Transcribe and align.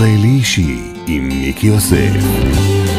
ישראלי 0.00 0.28
אישי 0.28 0.76
עם 1.06 1.28
מיקי 1.28 1.66
יוסף. 1.66 2.89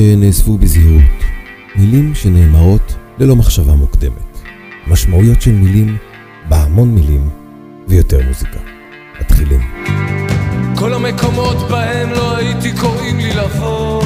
שנאספו 0.00 0.58
בזהירות, 0.58 1.02
מילים 1.76 2.14
שנאמרות 2.14 2.96
ללא 3.18 3.36
מחשבה 3.36 3.74
מוקדמת, 3.74 4.38
משמעויות 4.86 5.42
של 5.42 5.52
מילים, 5.52 5.96
בהמון 6.48 6.94
מילים 6.94 7.28
ויותר 7.88 8.20
מוזיקה. 8.28 8.58
מתחילים. 9.20 9.60
כל 10.76 10.94
המקומות 10.94 11.56
בהם 11.70 12.10
לא 12.10 12.36
הייתי 12.36 12.72
קוראים 12.72 13.16
לי 13.16 13.32
לבוא. 13.34 14.02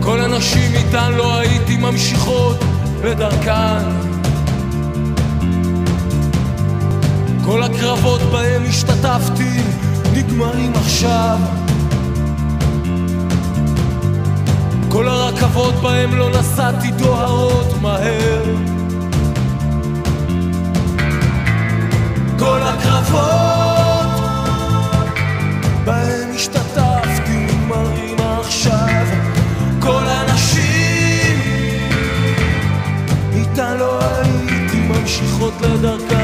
כל 0.00 0.20
הנשים 0.20 0.74
איתן 0.74 1.12
לא 1.12 1.38
הייתי 1.38 1.76
ממשיכות 1.76 2.56
לדרכן 3.04 4.06
כל 7.44 7.62
הקרבות 7.62 8.20
בהם 8.20 8.62
השתתפתי 8.68 9.60
נגמרים 10.14 10.72
עכשיו 10.74 11.38
כל 15.36 15.42
הרכבות 15.42 15.74
בהם 15.74 16.14
לא 16.14 16.30
נסעתי 16.30 16.90
דוהרות 16.90 17.82
מהר. 17.82 18.44
כל 22.38 22.58
הקרבות 22.62 24.10
בהם 25.84 26.30
השתתפתי 26.34 27.46
נגמרים 27.46 28.16
עכשיו. 28.40 29.06
כל 29.80 30.02
הנשים 30.06 31.40
איתן 33.32 33.76
לא 33.78 34.00
הייתי 34.02 34.80
ממשיכות 34.80 35.54
לדרכן 35.60 36.15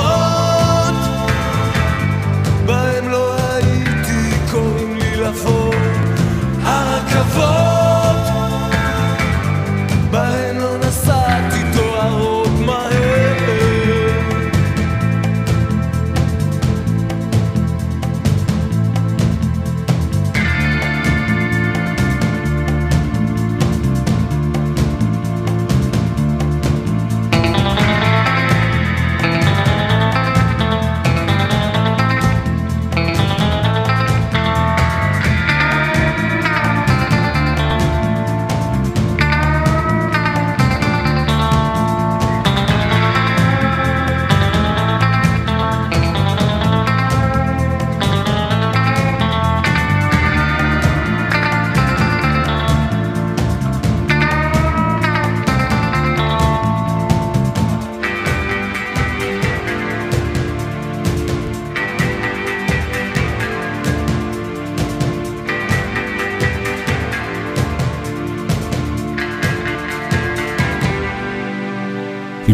המקומות 0.00 0.39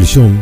שלשום 0.07 0.41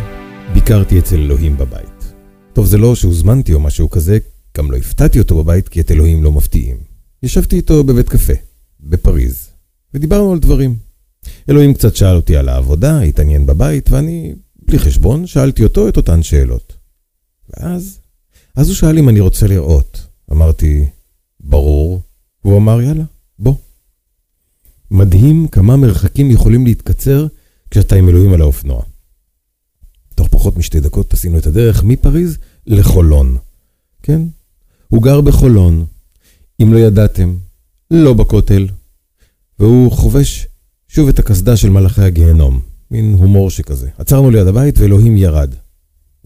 ביקרתי 0.54 1.00
אצל 1.00 1.16
אלוהים 1.16 1.58
בבית. 1.58 2.14
טוב, 2.54 2.66
זה 2.66 2.78
לא 2.78 2.96
שהוזמנתי 2.96 3.54
או 3.54 3.60
משהו 3.60 3.90
כזה, 3.90 4.18
גם 4.58 4.72
לא 4.72 4.78
הפתעתי 4.78 5.20
אותו 5.20 5.44
בבית, 5.44 5.70
כי 5.70 5.82
את 5.82 5.92
אלוהים 5.92 6.24
לא 6.24 6.32
מפתיעים. 6.32 6.78
ישבתי 7.24 7.56
איתו 7.56 7.84
בבית 7.84 8.10
קפה, 8.10 8.34
בפריז, 8.80 9.50
ודיברנו 9.94 10.32
על 10.32 10.40
דברים. 10.40 10.78
אלוהים 11.50 11.74
קצת 11.74 11.96
שאל 11.96 12.16
אותי 12.16 12.38
על 12.38 12.50
העבודה, 12.50 13.02
התעניין 13.02 13.46
בבית, 13.46 13.90
ואני, 13.90 14.36
בלי 14.68 14.80
חשבון, 14.80 15.28
שאלתי 15.28 15.64
אותו 15.64 15.90
את 15.90 15.98
אותן 15.98 16.24
שאלות. 16.24 16.74
ואז, 17.50 18.00
אז 18.56 18.68
הוא 18.68 18.76
שאל 18.76 18.98
אם 18.98 19.10
אני 19.10 19.20
רוצה 19.20 19.48
לראות. 19.48 20.08
אמרתי, 20.32 20.86
ברור. 21.40 22.02
והוא 22.44 22.58
אמר, 22.58 22.82
יאללה, 22.82 23.04
בוא. 23.40 23.56
מדהים 24.92 25.48
כמה 25.48 25.76
מרחקים 25.76 26.32
יכולים 26.32 26.66
להתקצר 26.66 27.28
כשאתה 27.72 27.96
עם 27.96 28.10
אלוהים 28.10 28.34
על 28.34 28.42
האופנוע. 28.42 28.95
תוך 30.16 30.28
פחות 30.28 30.58
משתי 30.58 30.80
דקות 30.80 31.14
עשינו 31.14 31.38
את 31.38 31.46
הדרך 31.46 31.84
מפריז 31.84 32.38
לחולון. 32.68 33.38
כן? 34.04 34.22
הוא 34.88 35.04
גר 35.04 35.22
בחולון, 35.22 35.86
אם 36.62 36.74
לא 36.74 36.78
ידעתם, 36.78 37.36
לא 37.92 38.14
בכותל, 38.14 38.68
והוא 39.60 39.92
חובש 39.92 40.48
שוב 40.88 41.08
את 41.08 41.20
הקסדה 41.20 41.58
של 41.58 41.70
מלאכי 41.70 42.02
הגיהנום, 42.02 42.60
מין 42.92 43.14
הומור 43.14 43.50
שכזה. 43.50 43.90
עצרנו 43.98 44.32
ליד 44.32 44.48
הבית 44.48 44.80
ואלוהים 44.80 45.18
ירד. 45.18 45.56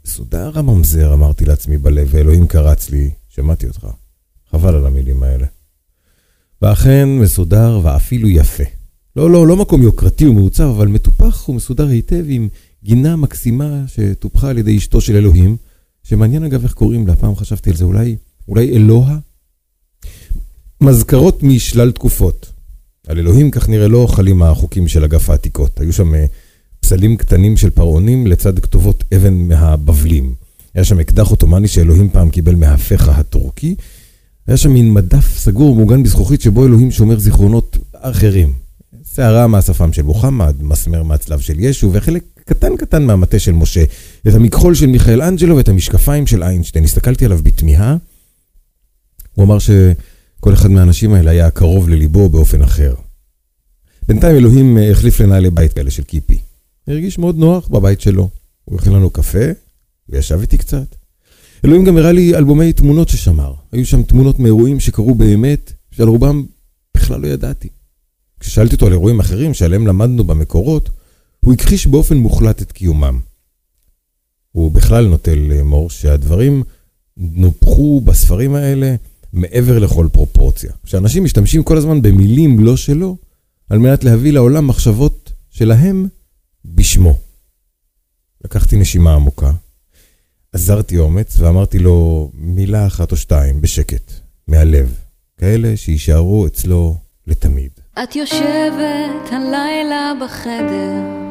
מסודר 0.05 0.59
הממזר, 0.59 1.13
אמרתי 1.13 1.45
לעצמי 1.45 1.77
בלב, 1.77 2.07
ואלוהים 2.11 2.47
קרץ 2.47 2.89
לי, 2.89 3.09
שמעתי 3.29 3.67
אותך. 3.67 3.87
חבל 4.51 4.75
על 4.75 4.85
המילים 4.85 5.23
האלה. 5.23 5.47
ואכן 6.61 7.09
מסודר 7.09 7.79
ואפילו 7.83 8.29
יפה. 8.29 8.63
לא, 9.15 9.29
לא, 9.29 9.47
לא 9.47 9.55
מקום 9.55 9.81
יוקרתי 9.81 10.27
ומעוצב, 10.27 10.63
אבל 10.63 10.87
מטופח 10.87 11.49
ומסודר 11.49 11.87
היטב 11.87 12.23
עם 12.27 12.49
גינה 12.83 13.15
מקסימה 13.15 13.83
שטופחה 13.87 14.49
על 14.49 14.57
ידי 14.57 14.77
אשתו 14.77 15.01
של 15.01 15.15
אלוהים, 15.15 15.57
שמעניין 16.03 16.43
אגב 16.43 16.63
איך 16.63 16.73
קוראים 16.73 17.07
לה, 17.07 17.15
פעם 17.15 17.35
חשבתי 17.35 17.69
על 17.69 17.75
זה, 17.75 17.83
אולי, 17.83 18.15
אולי 18.47 18.75
אלוה? 18.75 19.17
מזכרות 20.81 21.43
משלל 21.43 21.91
תקופות. 21.91 22.51
על 23.07 23.19
אלוהים, 23.19 23.51
כך 23.51 23.69
נראה, 23.69 23.87
לא 23.87 24.07
חלים 24.11 24.43
החוקים 24.43 24.87
של 24.87 25.03
אגף 25.03 25.29
העתיקות. 25.29 25.79
היו 25.79 25.93
שם 25.93 26.15
אה, 26.15 26.25
פסלים 26.79 27.17
קטנים 27.17 27.57
של 27.57 27.69
פרעונים 27.69 28.27
לצד 28.27 28.59
כתובות 28.59 29.03
אבן 29.15 29.33
מהבבלים. 29.33 30.35
היה 30.73 30.83
שם 30.83 30.99
אקדח 30.99 31.27
עות'מאני 31.27 31.67
שאלוהים 31.67 32.09
פעם 32.09 32.29
קיבל 32.29 32.55
מהפכה 32.55 33.11
הטורקי. 33.11 33.75
היה 34.47 34.57
שם 34.57 34.71
מין 34.71 34.93
מדף 34.93 35.37
סגור 35.37 35.75
מוגן 35.75 36.03
בזכוכית 36.03 36.41
שבו 36.41 36.65
אלוהים 36.65 36.91
שומר 36.91 37.19
זיכרונות 37.19 37.77
אחרים. 37.93 38.53
שערה 39.15 39.47
מהשפם 39.47 39.93
של 39.93 40.01
מוחמד, 40.01 40.55
מסמר 40.61 41.03
מהצלב 41.03 41.39
של 41.39 41.59
ישו, 41.59 41.89
וחלק 41.93 42.23
קטן 42.49 42.77
קטן 42.77 43.05
מהמטה 43.05 43.39
של 43.39 43.51
משה. 43.51 43.83
את 44.27 44.33
המכחול 44.33 44.75
של 44.75 44.85
מיכאל 44.85 45.21
אנג'לו 45.21 45.57
ואת 45.57 45.69
המשקפיים 45.69 46.27
של 46.27 46.43
איינשטיין. 46.43 46.85
הסתכלתי 46.85 47.25
עליו 47.25 47.39
בתמיהה. 47.43 47.97
הוא 49.33 49.45
אמר 49.45 49.59
שכל 49.59 50.53
אחד 50.53 50.71
מהאנשים 50.71 51.13
האלה 51.13 51.31
היה 51.31 51.49
קרוב 51.49 51.89
לליבו 51.89 52.29
באופן 52.29 52.61
אחר. 52.61 52.93
בינתיים 54.07 54.35
אלוהים 54.35 54.77
אה, 54.77 54.91
החליף 54.91 55.19
לנהלי 55.19 55.49
בית 55.49 55.73
כאלה 55.73 55.91
של 55.91 56.03
קיפי. 56.03 56.37
הרגיש 56.87 57.17
מאוד 57.17 57.37
נוח 57.37 57.67
בבית 57.67 58.01
שלו. 58.01 58.29
הוא 58.65 58.79
הכין 58.79 58.93
לנו 58.93 59.09
קפה, 59.09 59.45
וישב 60.09 60.39
איתי 60.41 60.57
קצת. 60.57 60.95
אלוהים 61.65 61.85
גם 61.85 61.97
הראה 61.97 62.11
לי 62.11 62.35
אלבומי 62.35 62.73
תמונות 62.73 63.09
ששמר. 63.09 63.53
היו 63.71 63.85
שם 63.85 64.03
תמונות 64.03 64.39
מאירועים 64.39 64.79
שקרו 64.79 65.15
באמת, 65.15 65.73
שעל 65.91 66.07
רובם 66.07 66.43
בכלל 66.97 67.21
לא 67.21 67.27
ידעתי. 67.27 67.67
כששאלתי 68.39 68.75
אותו 68.75 68.85
על 68.85 68.91
אירועים 68.91 69.19
אחרים 69.19 69.53
שעליהם 69.53 69.87
למדנו 69.87 70.23
במקורות, 70.23 70.89
הוא 71.39 71.53
הכחיש 71.53 71.87
באופן 71.87 72.17
מוחלט 72.17 72.61
את 72.61 72.71
קיומם. 72.71 73.19
הוא 74.51 74.71
בכלל 74.71 75.07
נוטה 75.07 75.35
לאמור 75.35 75.89
שהדברים 75.89 76.63
נופחו 77.17 78.01
בספרים 78.05 78.55
האלה 78.55 78.95
מעבר 79.33 79.79
לכל 79.79 80.07
פרופורציה. 80.11 80.71
שאנשים 80.85 81.23
משתמשים 81.23 81.63
כל 81.63 81.77
הזמן 81.77 82.01
במילים 82.01 82.59
לא 82.59 82.77
שלו, 82.77 83.17
על 83.69 83.79
מנת 83.79 84.03
להביא 84.03 84.33
לעולם 84.33 84.67
מחשבות 84.67 85.31
שלהם 85.49 86.07
בשמו. 86.65 87.17
לקחתי 88.45 88.75
נשימה 88.75 89.13
עמוקה, 89.13 89.51
עזרתי 90.53 90.97
אומץ 90.97 91.39
ואמרתי 91.39 91.79
לו 91.79 92.31
מילה 92.33 92.87
אחת 92.87 93.11
או 93.11 93.17
שתיים 93.17 93.61
בשקט, 93.61 94.11
מהלב, 94.47 94.95
כאלה 95.37 95.77
שיישארו 95.77 96.47
אצלו 96.47 96.95
לתמיד. 97.27 97.71
את 98.03 98.15
יושבת 98.15 99.31
הלילה 99.31 100.13
בחדר, 100.21 101.28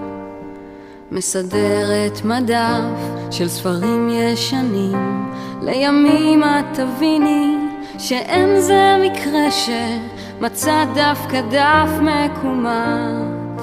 מסדרת 1.13 2.25
מדף 2.25 3.01
של 3.31 3.49
ספרים 3.49 4.09
ישנים, 4.13 5.31
לימים 5.63 6.43
את 6.43 6.65
תביני 6.79 7.57
שאין 7.99 8.61
זה 8.61 8.97
מקרה 9.03 9.51
שמצא 9.51 10.85
דווקא 10.95 11.41
דף 11.41 11.91
מקומט 12.01 13.63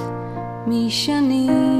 משנים. 0.66 1.76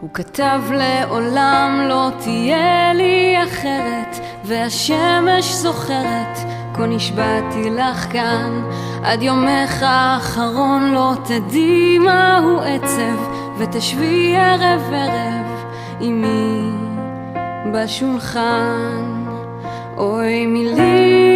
הוא 0.00 0.10
כתב 0.14 0.60
לעולם 0.70 1.80
לא 1.88 2.10
תהיה 2.18 2.92
לי 2.94 3.36
אחרת, 3.44 4.16
והשמש 4.44 5.52
זוכרת 5.52 6.38
כה 6.74 6.86
נשבעתי 6.86 7.70
לך 7.70 8.12
כאן, 8.12 8.62
עד 9.02 9.22
יומך 9.22 9.82
האחרון 9.82 10.92
לא 10.94 11.12
תדעי 11.24 11.98
מהו 11.98 12.60
עצב, 12.60 13.18
ותשבי 13.58 14.36
ערב 14.36 14.80
ערב 14.92 15.64
עמי 16.00 16.70
בשולחן. 17.72 19.24
אוי 19.96 20.46
מילים, 20.46 21.31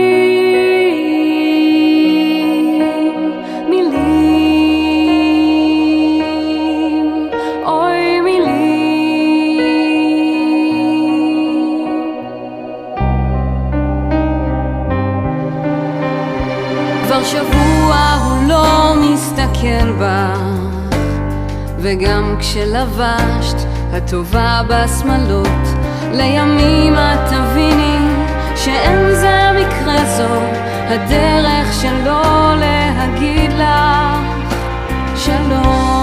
מסתכל 19.87 19.93
בה, 19.93 20.35
וגם 21.79 22.37
כשלבשת 22.38 23.57
הטובה 23.93 24.61
בשמלות, 24.69 25.69
לימים 26.12 26.95
את 26.95 27.19
תביני 27.28 27.99
שאין 28.57 29.14
זה 29.14 29.50
מקרה 29.52 30.05
זו 30.05 30.43
הדרך 30.88 31.75
שלו 31.83 32.23
להגיד 32.61 33.52
לך 33.52 34.47
שלום. 35.16 35.97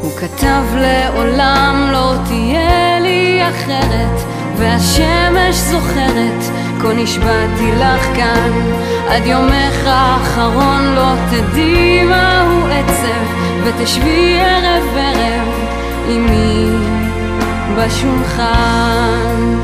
הוא 0.00 0.10
כתב 0.20 0.62
לעולם 0.74 1.88
לא 1.92 2.14
תהיה 2.24 3.00
לי 3.00 3.42
אחרת 3.48 4.20
והשמש 4.56 5.54
זוכרת 5.56 6.42
כה 6.82 6.92
נשבעתי 6.92 7.72
לך 7.78 8.16
כאן 8.16 8.50
עד 9.12 9.26
יומך 9.26 9.86
האחרון 9.86 10.94
לא 10.94 11.14
תדעי 11.30 12.04
מהו 12.04 12.66
עצב 12.66 13.24
ותשבי 13.64 14.40
ערב 14.40 14.96
ערב 14.96 15.48
עמי 16.08 16.70
בשולחן 17.76 19.62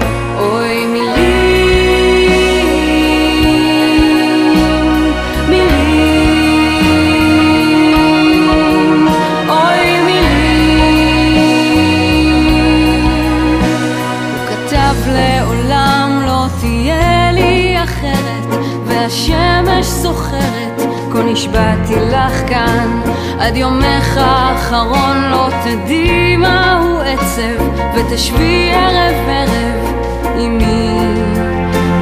והשמש 19.09 19.87
זוכרת 19.87 20.83
כה 21.13 21.23
נשבעתי 21.23 21.95
לך 21.95 22.49
כאן. 22.49 23.01
עד 23.39 23.57
יומך 23.57 24.17
האחרון 24.17 25.31
לא 25.31 25.49
תדעי 25.65 26.37
מהו 26.37 26.99
עצב 26.99 27.65
ותשבי 27.95 28.71
ערב 28.75 29.29
ערב 29.29 29.95
עמי 30.39 30.99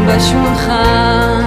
בשולחן 0.07 1.43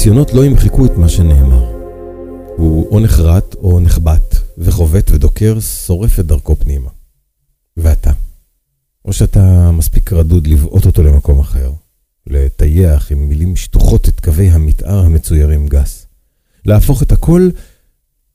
הניסיונות 0.00 0.34
לא 0.34 0.44
ימחקו 0.44 0.86
את 0.86 0.90
מה 0.96 1.08
שנאמר. 1.08 1.64
הוא 2.56 2.88
או 2.90 3.00
נחרט 3.00 3.54
או 3.54 3.80
נחבט, 3.80 4.36
וחובט 4.58 5.10
ודוקר, 5.10 5.60
שורף 5.60 6.20
את 6.20 6.26
דרכו 6.26 6.56
פנימה. 6.56 6.90
ואתה? 7.76 8.12
או 9.04 9.12
שאתה 9.12 9.70
מספיק 9.70 10.12
רדוד 10.12 10.46
לבעוט 10.46 10.86
אותו 10.86 11.02
למקום 11.02 11.40
אחר, 11.40 11.72
לטייח 12.26 13.12
עם 13.12 13.28
מילים 13.28 13.56
שטוחות 13.56 14.08
את 14.08 14.20
קווי 14.20 14.50
המתאר 14.50 14.98
המצוירים 14.98 15.68
גס, 15.68 16.06
להפוך 16.64 17.02
את 17.02 17.12
הכל 17.12 17.48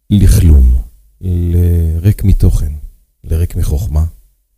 לכלום, 0.10 0.76
לריק 1.22 2.24
מתוכן, 2.24 2.72
לריק 3.24 3.56
מחוכמה. 3.56 4.04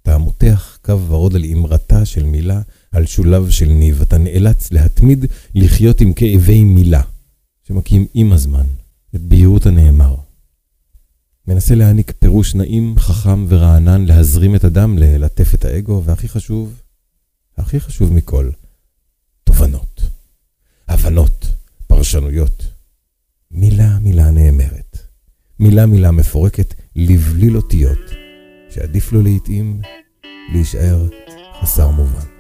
אתה 0.02 0.18
מותח 0.18 0.78
קו 0.82 1.00
ורוד 1.08 1.36
על 1.36 1.44
אמרתה 1.46 2.06
של 2.06 2.26
מילה, 2.26 2.62
על 2.92 3.06
שולב 3.06 3.50
של 3.50 3.66
ניב. 3.70 4.02
אתה 4.02 4.18
נאלץ 4.18 4.72
להתמיד 4.72 5.26
לחיות 5.56 6.02
עם 6.02 6.14
כאבי 6.14 6.64
מילה, 6.64 7.02
שמכים 7.68 8.06
עם 8.14 8.32
הזמן 8.32 8.66
את 9.16 9.22
בהירות 9.22 9.66
הנאמר. 9.66 10.16
מנסה 11.48 11.76
להעניק 11.76 12.12
פירוש 12.20 12.56
נעים, 12.56 12.96
חכם 13.00 13.46
ורענן, 13.50 14.06
להזרים 14.06 14.56
את 14.56 14.64
הדם, 14.64 14.98
ללטף 14.98 15.54
את 15.54 15.66
האגו, 15.66 16.04
והכי 16.06 16.28
חשוב, 16.28 16.82
הכי 17.58 17.80
חשוב 17.80 18.14
מכל, 18.14 18.50
תובנות, 19.44 20.02
הבנות, 20.88 21.46
פרשנויות. 21.88 22.68
מילה 23.52 24.00
מילה 24.00 24.32
נאמרת, 24.32 24.98
מילה 25.60 25.86
מילה 25.86 26.12
מפורקת 26.12 26.74
לבליל 26.96 27.58
אותיות, 27.58 28.00
שעדיף 28.70 29.12
לו 29.12 29.22
לעתים 29.22 29.82
להישאר 30.54 31.08
חסר 31.62 31.90
מובן. 31.90 32.37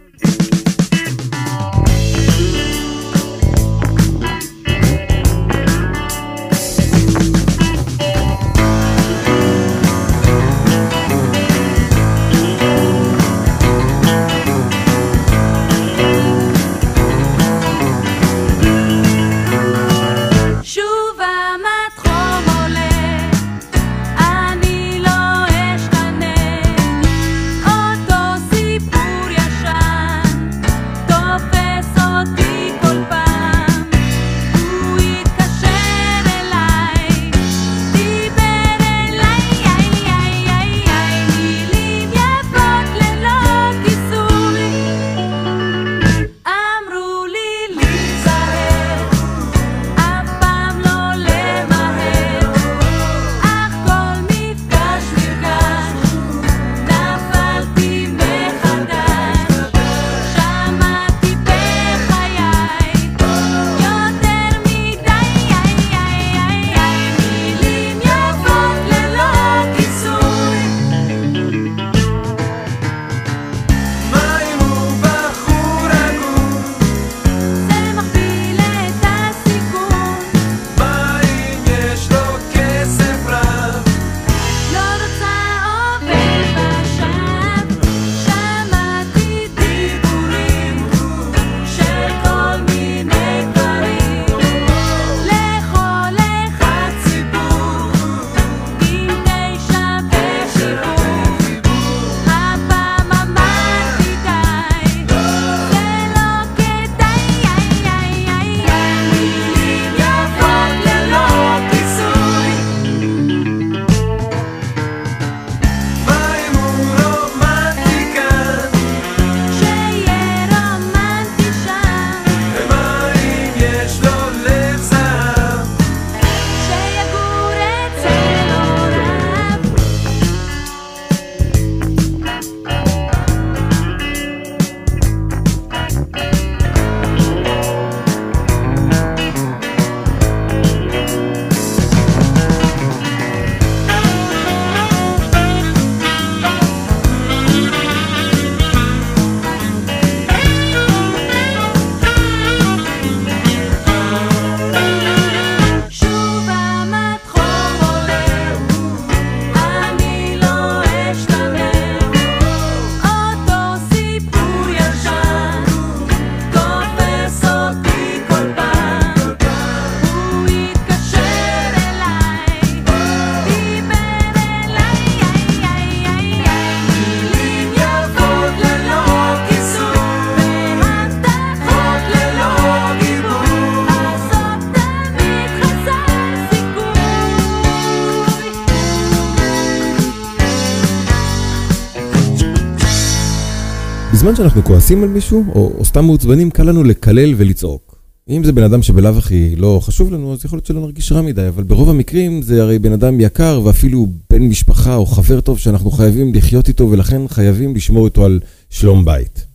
שאנחנו 194.37 194.63
כועסים 194.63 195.03
על 195.03 195.09
מישהו, 195.09 195.45
או, 195.55 195.73
או 195.77 195.85
סתם 195.85 196.05
מעוצבנים, 196.05 196.51
קל 196.51 196.63
לנו 196.63 196.83
לקלל 196.83 197.33
ולצעוק. 197.37 197.97
אם 198.29 198.43
זה 198.43 198.51
בן 198.51 198.63
אדם 198.63 198.83
שבלאו 198.83 199.17
הכי 199.17 199.55
לא 199.55 199.79
חשוב 199.83 200.11
לנו, 200.11 200.33
אז 200.33 200.45
יכול 200.45 200.57
להיות 200.57 200.65
שלא 200.65 200.81
נרגיש 200.81 201.11
רע 201.11 201.21
מדי, 201.21 201.47
אבל 201.47 201.63
ברוב 201.63 201.89
המקרים 201.89 202.41
זה 202.41 202.61
הרי 202.61 202.79
בן 202.79 202.91
אדם 202.91 203.21
יקר, 203.21 203.61
ואפילו 203.63 204.07
בן 204.29 204.41
משפחה 204.41 204.95
או 204.95 205.05
חבר 205.05 205.41
טוב 205.41 205.59
שאנחנו 205.59 205.91
חייבים 205.91 206.33
לחיות 206.33 206.67
איתו, 206.67 206.91
ולכן 206.91 207.27
חייבים 207.27 207.75
לשמור 207.75 208.05
איתו 208.05 208.25
על 208.25 208.39
שלום 208.69 209.05
בית. 209.05 209.45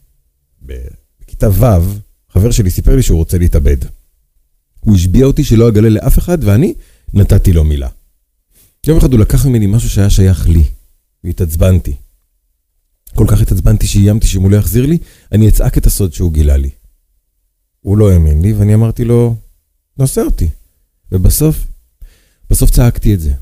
בכיתה 0.62 1.50
ו', 1.50 1.98
חבר 2.32 2.50
שלי 2.50 2.70
סיפר 2.70 2.96
לי 2.96 3.02
שהוא 3.02 3.18
רוצה 3.18 3.38
להתאבד. 3.38 3.76
הוא 4.80 4.94
השביע 4.94 5.26
אותי 5.26 5.44
שלא 5.44 5.68
אגלה 5.68 5.88
לאף 5.88 6.18
אחד, 6.18 6.38
ואני 6.40 6.74
נתתי 7.14 7.52
לו 7.52 7.64
מילה. 7.64 7.88
יום 8.86 8.98
אחד 8.98 9.12
הוא 9.12 9.20
לקח 9.20 9.46
ממני 9.46 9.66
משהו 9.66 9.90
שהיה 9.90 10.10
שייך 10.10 10.48
לי, 10.48 10.64
והתעצבנתי. 11.24 11.92
כל 13.14 13.24
כך 13.28 13.40
התעצבנתי 13.40 13.86
שאיימתי 13.86 14.26
שאם 14.26 14.42
הוא 14.42 14.50
לא 14.50 14.56
יחזיר 14.56 14.86
לי, 14.86 14.98
אני 15.32 15.48
אצעק 15.48 15.78
את 15.78 15.86
הסוד 15.86 16.12
שהוא 16.12 16.32
גילה 16.32 16.56
לי. 16.56 16.70
הוא 17.80 17.98
לא 17.98 18.10
האמין 18.10 18.42
לי, 18.42 18.52
ואני 18.52 18.74
אמרתי 18.74 19.04
לו, 19.04 19.36
נוסע 19.98 20.22
אותי. 20.22 20.48
ובסוף, 21.12 21.66
בסוף 22.50 22.70
צעקתי 22.70 23.14
את 23.14 23.20
זה. 23.20 23.32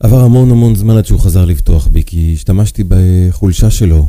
עבר 0.00 0.20
המון 0.20 0.50
המון 0.50 0.76
זמן 0.76 0.96
עד 0.96 1.06
שהוא 1.06 1.20
חזר 1.20 1.44
לבטוח 1.44 1.86
בי, 1.86 2.02
כי 2.06 2.32
השתמשתי 2.34 2.84
בחולשה 2.88 3.70
שלו 3.70 4.08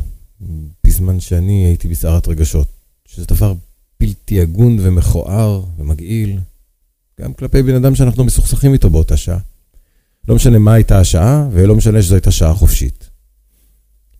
בזמן 0.86 1.20
שאני 1.20 1.66
הייתי 1.66 1.88
בסערת 1.88 2.28
רגשות, 2.28 2.68
שזה 3.04 3.26
דבר 3.26 3.54
בלתי 4.00 4.40
הגון 4.40 4.78
ומכוער 4.80 5.64
ומגעיל, 5.78 6.38
גם 7.20 7.32
כלפי 7.32 7.62
בן 7.62 7.74
אדם 7.74 7.94
שאנחנו 7.94 8.24
מסוכסכים 8.24 8.72
איתו 8.72 8.90
באותה 8.90 9.16
שעה. 9.16 9.38
לא 10.28 10.34
משנה 10.34 10.58
מה 10.58 10.72
הייתה 10.72 10.98
השעה, 10.98 11.48
ולא 11.52 11.74
משנה 11.74 12.02
שזו 12.02 12.14
הייתה 12.14 12.30
שעה 12.30 12.54
חופשית. 12.54 13.05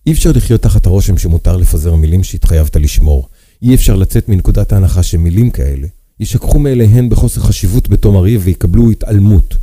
אי 0.07 0.11
אפשר 0.11 0.31
לחיות 0.35 0.61
תחת 0.61 0.85
הרושם 0.85 1.17
שמותר 1.17 1.57
לפזר 1.57 1.95
מילים 1.95 2.23
שהתחייבת 2.23 2.75
לשמור. 2.75 3.27
אי 3.61 3.75
אפשר 3.75 3.95
לצאת 3.95 4.29
מנקודת 4.29 4.71
ההנחה 4.71 5.03
שמילים 5.03 5.49
כאלה 5.49 5.87
יישכחו 6.19 6.59
מאליהן 6.59 7.09
בחוסר 7.09 7.41
חשיבות 7.41 7.89
בתום 7.89 8.15
הריב 8.15 8.41
ויקבלו 8.43 8.91
התעלמות. 8.91 9.55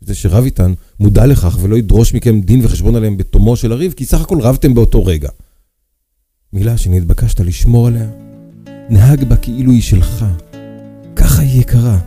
זה 0.00 0.14
שרב 0.14 0.44
איתן 0.44 0.74
מודע 1.00 1.26
לכך 1.26 1.58
ולא 1.60 1.76
ידרוש 1.76 2.14
מכם 2.14 2.40
דין 2.40 2.64
וחשבון 2.64 2.96
עליהם 2.96 3.16
בתומו 3.16 3.56
של 3.56 3.72
הריב, 3.72 3.92
כי 3.92 4.04
סך 4.04 4.20
הכל 4.20 4.40
רבתם 4.40 4.74
באותו 4.74 5.04
רגע. 5.04 5.28
מילה 6.52 6.76
שנתבקשת 6.76 7.40
לשמור 7.40 7.86
עליה, 7.86 8.06
נהג 8.90 9.24
בה 9.24 9.36
כאילו 9.36 9.72
היא 9.72 9.82
שלך. 9.82 10.24
ככה 11.16 11.42
היא 11.42 11.60
יקרה, 11.60 11.98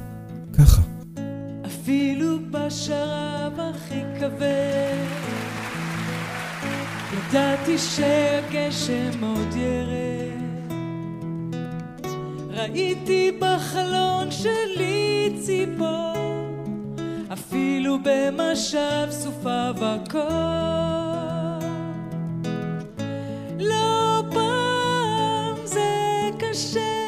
ככה. 0.53 0.81
אפילו 1.65 2.37
בשרב 2.51 3.53
הכי 3.57 4.01
כבד 4.19 4.62
ידעתי 7.33 7.77
שהגשם 7.77 9.23
עוד 9.23 9.55
ירד, 9.55 10.73
ראיתי 12.49 13.31
בחלון 13.39 14.31
שלי 14.31 15.33
ציפור, 15.41 16.13
אפילו 17.33 17.97
במשב 18.03 19.07
סופה 19.09 19.69
וכל. 19.75 20.19
לא 23.59 24.21
פעם 24.31 25.65
זה 25.65 26.29
קשה, 26.39 27.07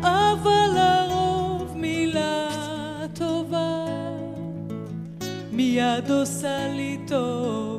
אבל 0.00 0.76
הרוב 0.76 1.76
מילה 1.76 2.48
טובה 3.14 3.84
מיד 5.52 6.10
עושה 6.10 6.68
לי 6.68 6.98
טוב. 7.08 7.71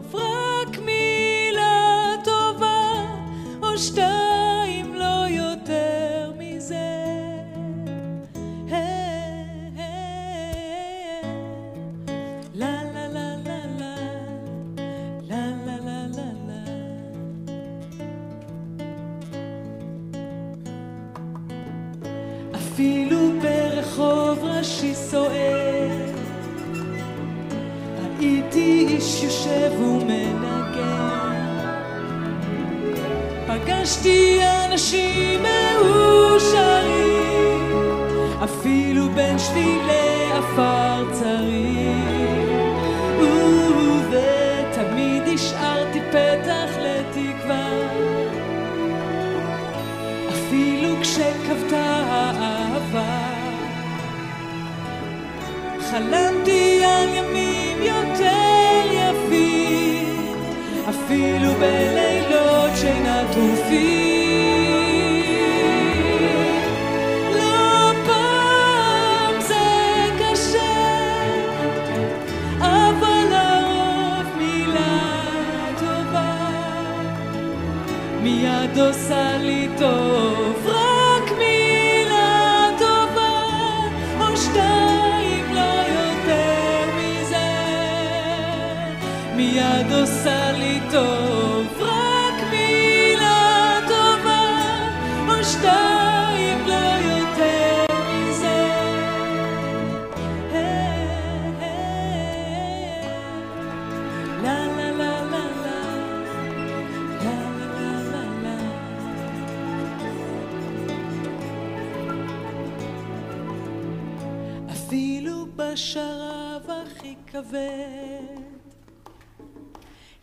Stop. 3.83 4.32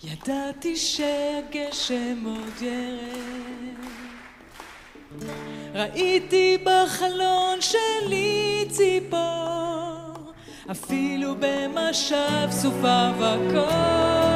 ידעתי 0.04 0.76
שהגשם 0.76 2.24
עוד 2.26 2.62
ירד. 2.62 3.90
ראיתי 5.74 6.58
בחלון 6.64 7.58
שלי 7.60 8.64
ציפור 8.70 10.32
אפילו 10.70 11.34
במשב 11.40 12.48
סופה 12.50 13.10
הכל 13.18 14.29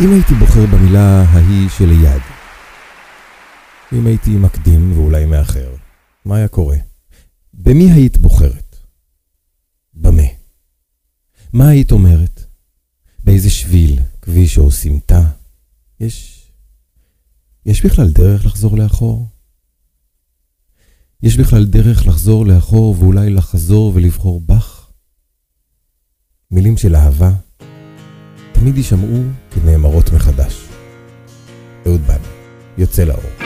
ואם 0.00 0.12
הייתי 0.12 0.34
בוחר 0.34 0.66
במילה 0.66 1.22
ההיא 1.22 1.68
שליד, 1.68 2.22
אם 3.92 4.06
הייתי 4.06 4.30
מקדים 4.30 4.98
ואולי 4.98 5.26
מאחר, 5.26 5.74
מה 6.24 6.36
היה 6.36 6.48
קורה? 6.48 6.76
במי 7.54 7.92
היית 7.92 8.16
בוחרת? 8.16 8.76
במה? 9.94 10.22
מה 11.52 11.68
היית 11.68 11.92
אומרת? 11.92 12.44
באיזה 13.24 13.50
שביל, 13.50 14.00
כביש 14.22 14.58
או 14.58 14.70
סמטה? 14.70 15.30
יש... 16.00 16.46
יש 17.66 17.86
בכלל 17.86 18.10
דרך 18.10 18.46
לחזור 18.46 18.78
לאחור? 18.78 19.28
יש 21.22 21.36
בכלל 21.36 21.64
דרך 21.64 22.06
לחזור 22.06 22.46
לאחור 22.46 22.96
ואולי 22.98 23.30
לחזור 23.30 23.92
ולבחור 23.94 24.40
בך? 24.40 24.90
מילים 26.50 26.76
של 26.76 26.96
אהבה 26.96 27.45
תמיד 28.66 28.76
יישמעו 28.76 29.22
כנאמרות 29.50 30.12
מחדש. 30.12 30.64
אהוד 31.86 32.00
בן, 32.06 32.18
יוצא 32.78 33.04
לאור. 33.04 33.45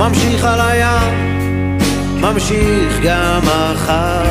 ממשיך 0.00 0.44
על 0.44 0.60
הים, 0.60 1.78
ממשיך 2.20 3.00
גם 3.02 3.40
מחר, 3.42 4.22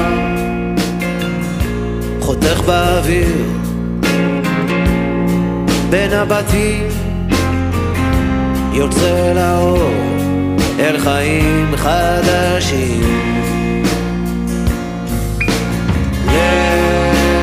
חותך 2.19 2.62
באוויר, 2.65 3.36
בין 5.89 6.13
הבתים, 6.13 6.88
יוצא 8.73 9.34
לאור, 9.36 9.91
אל 10.79 10.97
חיים 10.99 11.75
חדשים. 11.75 13.29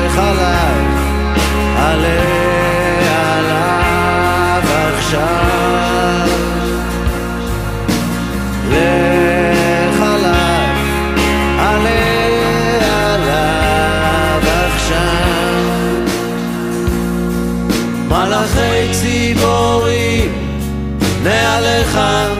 לך 0.05 0.17
עליי, 0.17 0.85
עלה 1.77 2.37
עליו 3.37 4.63
עכשיו 4.97 5.46
מעליך 21.27 21.95
מלווים 21.95 22.36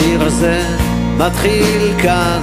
השיר 0.00 0.24
הזה 0.24 0.62
מתחיל 1.16 1.92
כאן. 2.02 2.40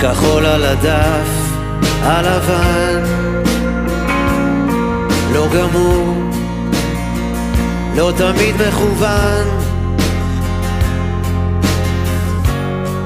כחול 0.00 0.46
על 0.46 0.64
הדף 0.64 1.28
הלבן. 2.02 3.02
לא 5.32 5.46
גמור, 5.54 6.14
לא 7.96 8.12
תמיד 8.16 8.54
מכוון. 8.68 9.46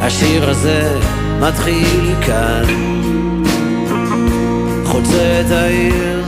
השיר 0.00 0.50
הזה 0.50 0.98
מתחיל 1.40 2.14
כאן. 2.26 2.64
חוצה 4.84 5.42
את 5.46 5.50
העיר 5.50 6.24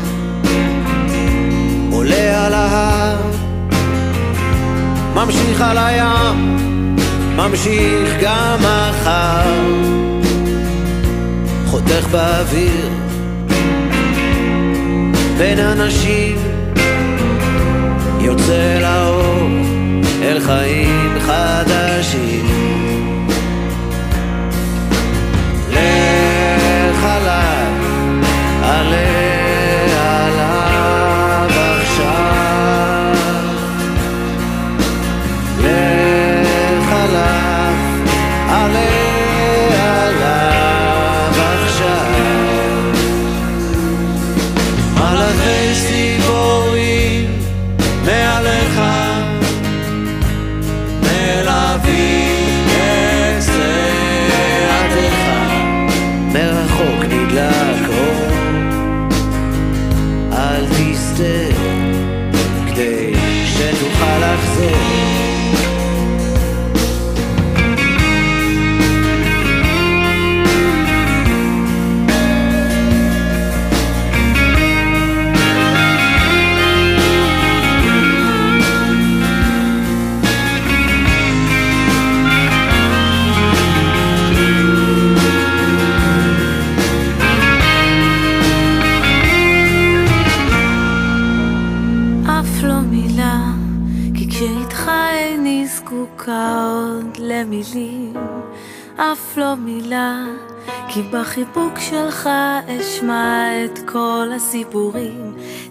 עולה 1.92 2.46
על 2.46 2.54
ההר 2.54 3.25
ממשיך 5.16 5.60
על 5.60 5.78
הים, 5.78 6.56
ממשיך 7.36 8.16
גם 8.22 8.58
מחר, 8.58 9.52
חותך 11.66 12.06
באוויר, 12.10 12.90
בין 15.38 15.58
אנשים, 15.58 16.36
יוצא 18.20 18.78
לאור, 18.80 19.48
אל 20.22 20.40
חיים 20.40 21.18
חדשים. 21.20 22.35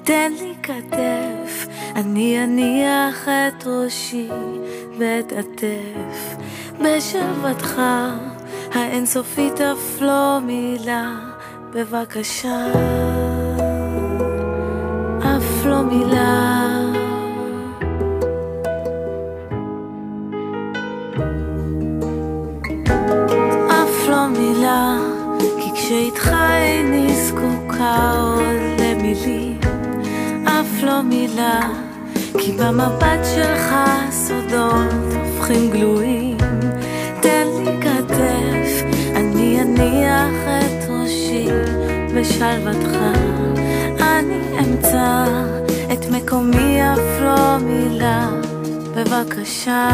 תן 0.05 0.31
לי 0.39 0.53
כתף, 0.63 1.67
אני 1.95 2.43
אניח 2.43 3.27
את 3.27 3.63
ראשי 3.67 4.29
ואתעטף 4.99 6.35
בשלוותך 6.79 7.81
האינסופית 8.73 9.61
אף 9.61 10.01
לא 10.01 10.39
מילה, 10.43 11.15
בבקשה. 11.73 12.71
אף 15.19 15.65
לא 15.65 15.81
מילה. 15.81 16.79
אף 23.69 24.07
לא 24.07 24.27
מילה, 24.27 24.97
כי 25.39 25.71
כשאיתך 25.73 26.31
איני 26.57 27.15
זקוקה 27.15 28.11
עוד 28.11 28.54
לא 30.85 31.01
מילה, 31.01 31.59
כי 32.39 32.51
במבט 32.51 33.25
שלך 33.35 33.75
סודות 34.11 35.13
הופכים 35.23 35.71
גלויים. 35.71 36.37
תן 37.21 37.47
לי 37.63 37.71
כתף, 37.81 38.97
אני 39.15 39.61
אניח 39.61 40.33
את 40.47 40.89
ראשי 40.89 41.47
בשלוותך. 42.15 42.97
אני 43.99 44.59
אמצא 44.59 45.25
את 45.93 46.05
מקומי 46.11 46.81
אף 46.93 47.21
לא 47.21 47.57
מילה, 47.57 48.29
בבקשה. 48.95 49.89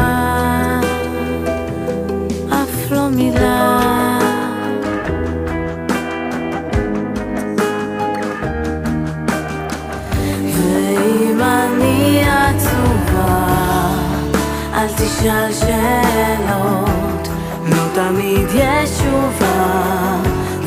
תשאל 15.22 15.52
שאלות, 15.52 17.28
לא 17.68 17.84
תמיד 17.94 18.46
יש 18.54 18.90
תשובה, 18.90 20.16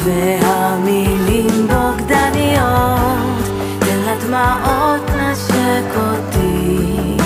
והמילים 0.03 1.67
בוגדניות, 1.67 3.49
תן 3.79 3.99
לדמעות 4.07 5.09
נשק 5.09 5.97
אותי, 5.97 7.17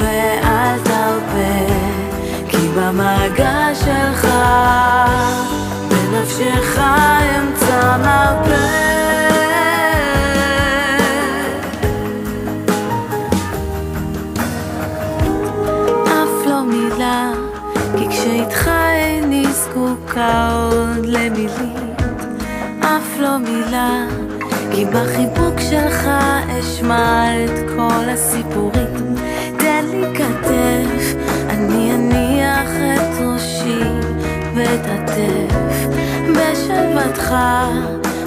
ואל 0.00 0.78
תרפה, 0.84 1.72
כי 2.48 2.68
במגע 2.76 3.68
שלך, 3.74 4.28
בנפשך 5.88 6.78
אמצא 7.38 7.96
מרפא. 7.96 9.51
עוד 20.52 21.06
למילים. 21.06 21.94
אף 22.80 23.18
לא 23.20 23.38
מילה, 23.38 24.06
כי 24.70 24.84
בחיבוק 24.84 25.60
שלך 25.70 26.08
אשמע 26.60 27.24
את 27.44 27.70
כל 27.76 28.08
הסיפורים. 28.08 29.14
תן 29.58 29.84
לי 29.90 30.06
כתף, 30.14 31.14
אני 31.48 31.94
אניח 31.94 32.70
את 32.94 33.22
ראשי 33.26 33.84
ואתעטף 34.54 35.86
בשלוותך 36.30 37.34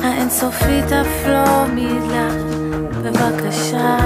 האינסופית 0.04 0.92
אף 0.92 1.28
לא 1.28 1.66
מילה, 1.74 2.30
בבקשה. 3.04 3.98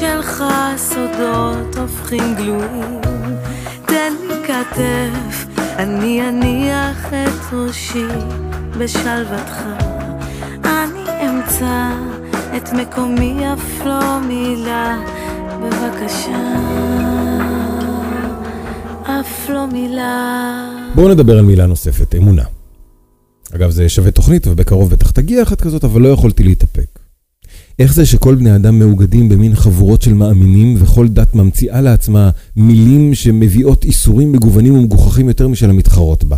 שלך 0.00 0.44
סודות 0.76 1.76
הופכים 1.76 2.34
גלויים. 2.36 3.00
תן 3.86 4.12
לי 4.28 4.34
כתף, 4.46 5.46
אני 5.58 6.28
אניח 6.28 7.06
את 7.08 7.52
ראשי 7.52 8.06
בשלוותך. 8.78 9.62
אני 10.64 11.28
אמצא 11.28 11.90
את 12.56 12.72
מקומי 12.72 13.52
אף 13.52 13.86
לא 13.86 14.20
מילה, 14.20 14.98
בבקשה. 15.62 16.56
אף 19.02 19.48
לא 19.48 19.66
מילה. 19.66 20.68
בואו 20.94 21.08
נדבר 21.08 21.38
על 21.38 21.44
מילה 21.44 21.66
נוספת, 21.66 22.14
אמונה. 22.14 22.44
אגב, 23.54 23.70
זה 23.70 23.88
שווה 23.88 24.10
תוכנית, 24.10 24.46
ובקרוב 24.46 24.90
בטח 24.90 25.10
תגיע 25.10 25.42
אחת 25.42 25.60
כזאת, 25.60 25.84
אבל 25.84 26.00
לא 26.00 26.08
יכולתי 26.08 26.42
להתאפק. 26.42 26.71
איך 27.78 27.94
זה 27.94 28.06
שכל 28.06 28.34
בני 28.34 28.56
אדם 28.56 28.78
מאוגדים 28.78 29.28
במין 29.28 29.54
חבורות 29.54 30.02
של 30.02 30.14
מאמינים, 30.14 30.74
וכל 30.78 31.08
דת 31.08 31.34
ממציאה 31.34 31.80
לעצמה 31.80 32.30
מילים 32.56 33.14
שמביאות 33.14 33.84
איסורים 33.84 34.32
מגוונים 34.32 34.74
ומגוחכים 34.74 35.28
יותר 35.28 35.48
משל 35.48 35.70
המתחרות 35.70 36.24
בה? 36.24 36.36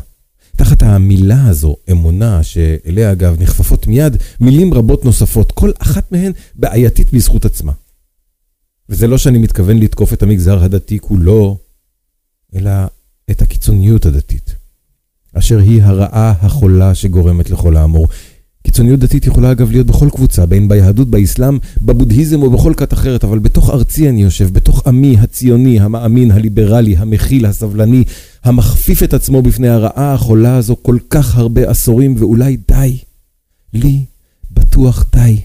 תחת 0.56 0.82
המילה 0.82 1.46
הזו, 1.46 1.76
אמונה, 1.90 2.42
שאליה 2.42 3.12
אגב 3.12 3.42
נכפפות 3.42 3.86
מיד 3.86 4.16
מילים 4.40 4.74
רבות 4.74 5.04
נוספות, 5.04 5.52
כל 5.52 5.70
אחת 5.78 6.12
מהן 6.12 6.32
בעייתית 6.54 7.12
בזכות 7.12 7.44
עצמה. 7.44 7.72
וזה 8.88 9.06
לא 9.06 9.18
שאני 9.18 9.38
מתכוון 9.38 9.78
לתקוף 9.78 10.12
את 10.12 10.22
המגזר 10.22 10.64
הדתי 10.64 10.98
כולו, 10.98 11.58
אלא 12.54 12.70
את 13.30 13.42
הקיצוניות 13.42 14.06
הדתית, 14.06 14.54
אשר 15.32 15.58
היא 15.58 15.82
הרעה 15.82 16.34
החולה 16.40 16.94
שגורמת 16.94 17.50
לכל 17.50 17.76
האמור. 17.76 18.08
קיצוניות 18.66 19.00
דתית 19.00 19.26
יכולה 19.26 19.52
אגב 19.52 19.70
להיות 19.70 19.86
בכל 19.86 20.08
קבוצה, 20.10 20.46
בין 20.46 20.68
ביהדות, 20.68 21.08
באסלאם, 21.08 21.58
בבודהיזם 21.82 22.42
או 22.42 22.50
בכל 22.50 22.72
כת 22.76 22.92
אחרת, 22.92 23.24
אבל 23.24 23.38
בתוך 23.38 23.70
ארצי 23.70 24.08
אני 24.08 24.22
יושב, 24.22 24.48
בתוך 24.52 24.86
עמי 24.86 25.16
הציוני, 25.20 25.80
המאמין, 25.80 26.30
הליברלי, 26.30 26.96
המכיל, 26.96 27.46
הסבלני, 27.46 28.04
המכפיף 28.44 29.02
את 29.02 29.14
עצמו 29.14 29.42
בפני 29.42 29.68
הרעה 29.68 30.14
החולה 30.14 30.56
הזו 30.56 30.76
כל 30.82 30.98
כך 31.10 31.36
הרבה 31.36 31.70
עשורים, 31.70 32.14
ואולי 32.18 32.56
די. 32.68 32.98
לי 33.74 34.04
בטוח 34.50 35.04
די. 35.12 35.40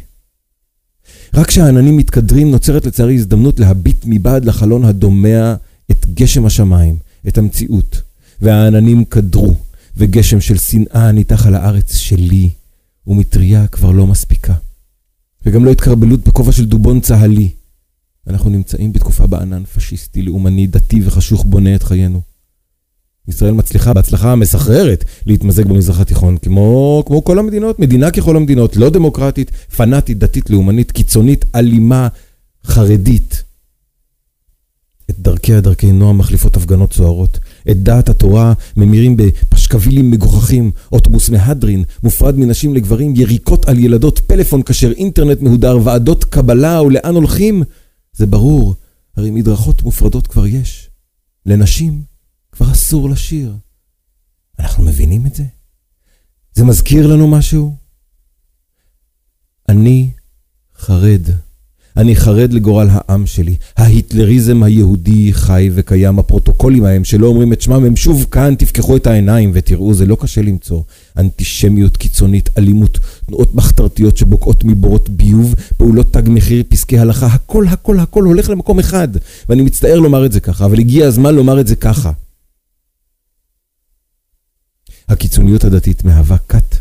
רק 1.33 1.47
כשהעננים 1.47 1.97
מתקדרים 1.97 2.51
נוצרת 2.51 2.85
לצערי 2.85 3.15
הזדמנות 3.15 3.59
להביט 3.59 3.97
מבעד 4.05 4.45
לחלון 4.45 4.85
הדומע 4.85 5.55
את 5.91 6.05
גשם 6.13 6.45
השמיים, 6.45 6.95
את 7.27 7.37
המציאות, 7.37 8.01
והעננים 8.41 9.05
קדרו, 9.05 9.53
וגשם 9.97 10.41
של 10.41 10.57
שנאה 10.57 11.11
ניתח 11.11 11.47
על 11.47 11.55
הארץ 11.55 11.95
שלי, 11.95 12.49
ומטריה 13.09 13.67
כבר 13.67 13.91
לא 13.91 14.07
מספיקה. 14.07 14.53
וגם 15.45 15.65
לא 15.65 15.71
התקרבלות 15.71 16.19
בכובע 16.27 16.51
של 16.51 16.65
דובון 16.65 16.99
צהלי. 16.99 17.49
אנחנו 18.27 18.49
נמצאים 18.49 18.93
בתקופה 18.93 19.27
בענן 19.27 19.65
פשיסטי, 19.65 20.21
לאומני, 20.21 20.67
דתי 20.67 21.01
וחשוך 21.03 21.45
בונה 21.45 21.75
את 21.75 21.83
חיינו. 21.83 22.21
ישראל 23.27 23.51
מצליחה 23.51 23.93
בהצלחה 23.93 24.31
המסחררת 24.31 25.05
להתמזג 25.25 25.67
במזרח 25.67 25.99
התיכון, 25.99 26.37
כמו, 26.37 27.03
כמו 27.07 27.23
כל 27.23 27.39
המדינות, 27.39 27.79
מדינה 27.79 28.11
ככל 28.11 28.35
המדינות, 28.35 28.75
לא 28.75 28.89
דמוקרטית, 28.89 29.51
פנאטית, 29.51 30.17
דתית, 30.17 30.49
לאומנית, 30.49 30.91
קיצונית, 30.91 31.45
אלימה, 31.55 32.07
חרדית. 32.65 33.43
את 35.09 35.19
דרכיה 35.19 35.61
דרכי 35.61 35.91
נועם 35.91 36.17
מחליפות 36.17 36.57
הפגנות 36.57 36.93
סוערות. 36.93 37.39
את 37.71 37.83
דעת 37.83 38.09
התורה 38.09 38.53
ממירים 38.77 39.17
בפשקווילים 39.17 40.11
מגוחכים, 40.11 40.71
אוטובוס 40.91 41.29
מהדרין, 41.29 41.83
מופרד 42.03 42.35
מנשים 42.37 42.75
לגברים, 42.75 43.13
יריקות 43.15 43.69
על 43.69 43.79
ילדות, 43.79 44.19
פלאפון 44.19 44.61
כשר, 44.63 44.91
אינטרנט 44.91 45.41
מהודר, 45.41 45.77
ועדות 45.83 46.23
קבלה 46.23 46.81
ולאן 46.81 47.15
הולכים? 47.15 47.63
זה 48.13 48.25
ברור, 48.25 48.75
הרי 49.17 49.31
מדרכות 49.31 49.83
מופרדות 49.83 50.27
כבר 50.27 50.47
יש. 50.47 50.89
לנשים 51.45 52.03
כבר 52.51 52.71
אסור 52.71 53.09
לשיר. 53.09 53.55
אנחנו 54.59 54.83
מבינים 54.83 55.25
את 55.25 55.35
זה? 55.35 55.43
זה 56.53 56.63
מזכיר 56.63 57.07
לנו 57.07 57.27
משהו? 57.27 57.75
אני 59.69 60.11
חרד. 60.75 61.21
אני 61.99 62.15
חרד 62.15 62.53
לגורל 62.53 62.87
העם 62.91 63.25
שלי. 63.25 63.55
ההיטלריזם 63.77 64.63
היהודי 64.63 65.33
חי 65.33 65.69
וקיים. 65.73 66.19
הפרוטוקולים 66.19 66.85
ההם 66.85 67.03
שלא 67.03 67.27
אומרים 67.27 67.53
את 67.53 67.61
שמם, 67.61 67.85
הם 67.85 67.95
שוב 67.95 68.25
כאן, 68.31 68.55
תפקחו 68.55 68.97
את 68.97 69.07
העיניים 69.07 69.51
ותראו, 69.53 69.93
זה 69.93 70.05
לא 70.05 70.17
קשה 70.19 70.41
למצוא. 70.41 70.81
אנטישמיות 71.17 71.97
קיצונית, 71.97 72.49
אלימות, 72.57 72.99
תנועות 73.25 73.55
מחתרתיות 73.55 74.17
שבוקעות 74.17 74.63
מבורות 74.63 75.09
ביוב, 75.09 75.55
פעולות 75.77 76.13
תג 76.13 76.29
מחיר, 76.29 76.63
פסקי 76.69 76.99
הלכה, 76.99 77.25
הכל, 77.25 77.67
הכל, 77.67 77.99
הכל 77.99 78.23
הולך 78.23 78.49
למקום 78.49 78.79
אחד. 78.79 79.07
ואני 79.49 79.61
מצטער 79.61 79.99
לומר 79.99 80.25
את 80.25 80.31
זה 80.31 80.39
ככה, 80.39 80.65
אבל 80.65 80.79
הגיע 80.79 81.07
הזמן 81.07 81.35
לומר 81.35 81.59
את 81.59 81.67
זה 81.67 81.75
ככה. 81.75 82.11
הקיצוניות 85.09 85.63
הדתית 85.63 86.03
מהווה 86.03 86.37
כת 86.37 86.75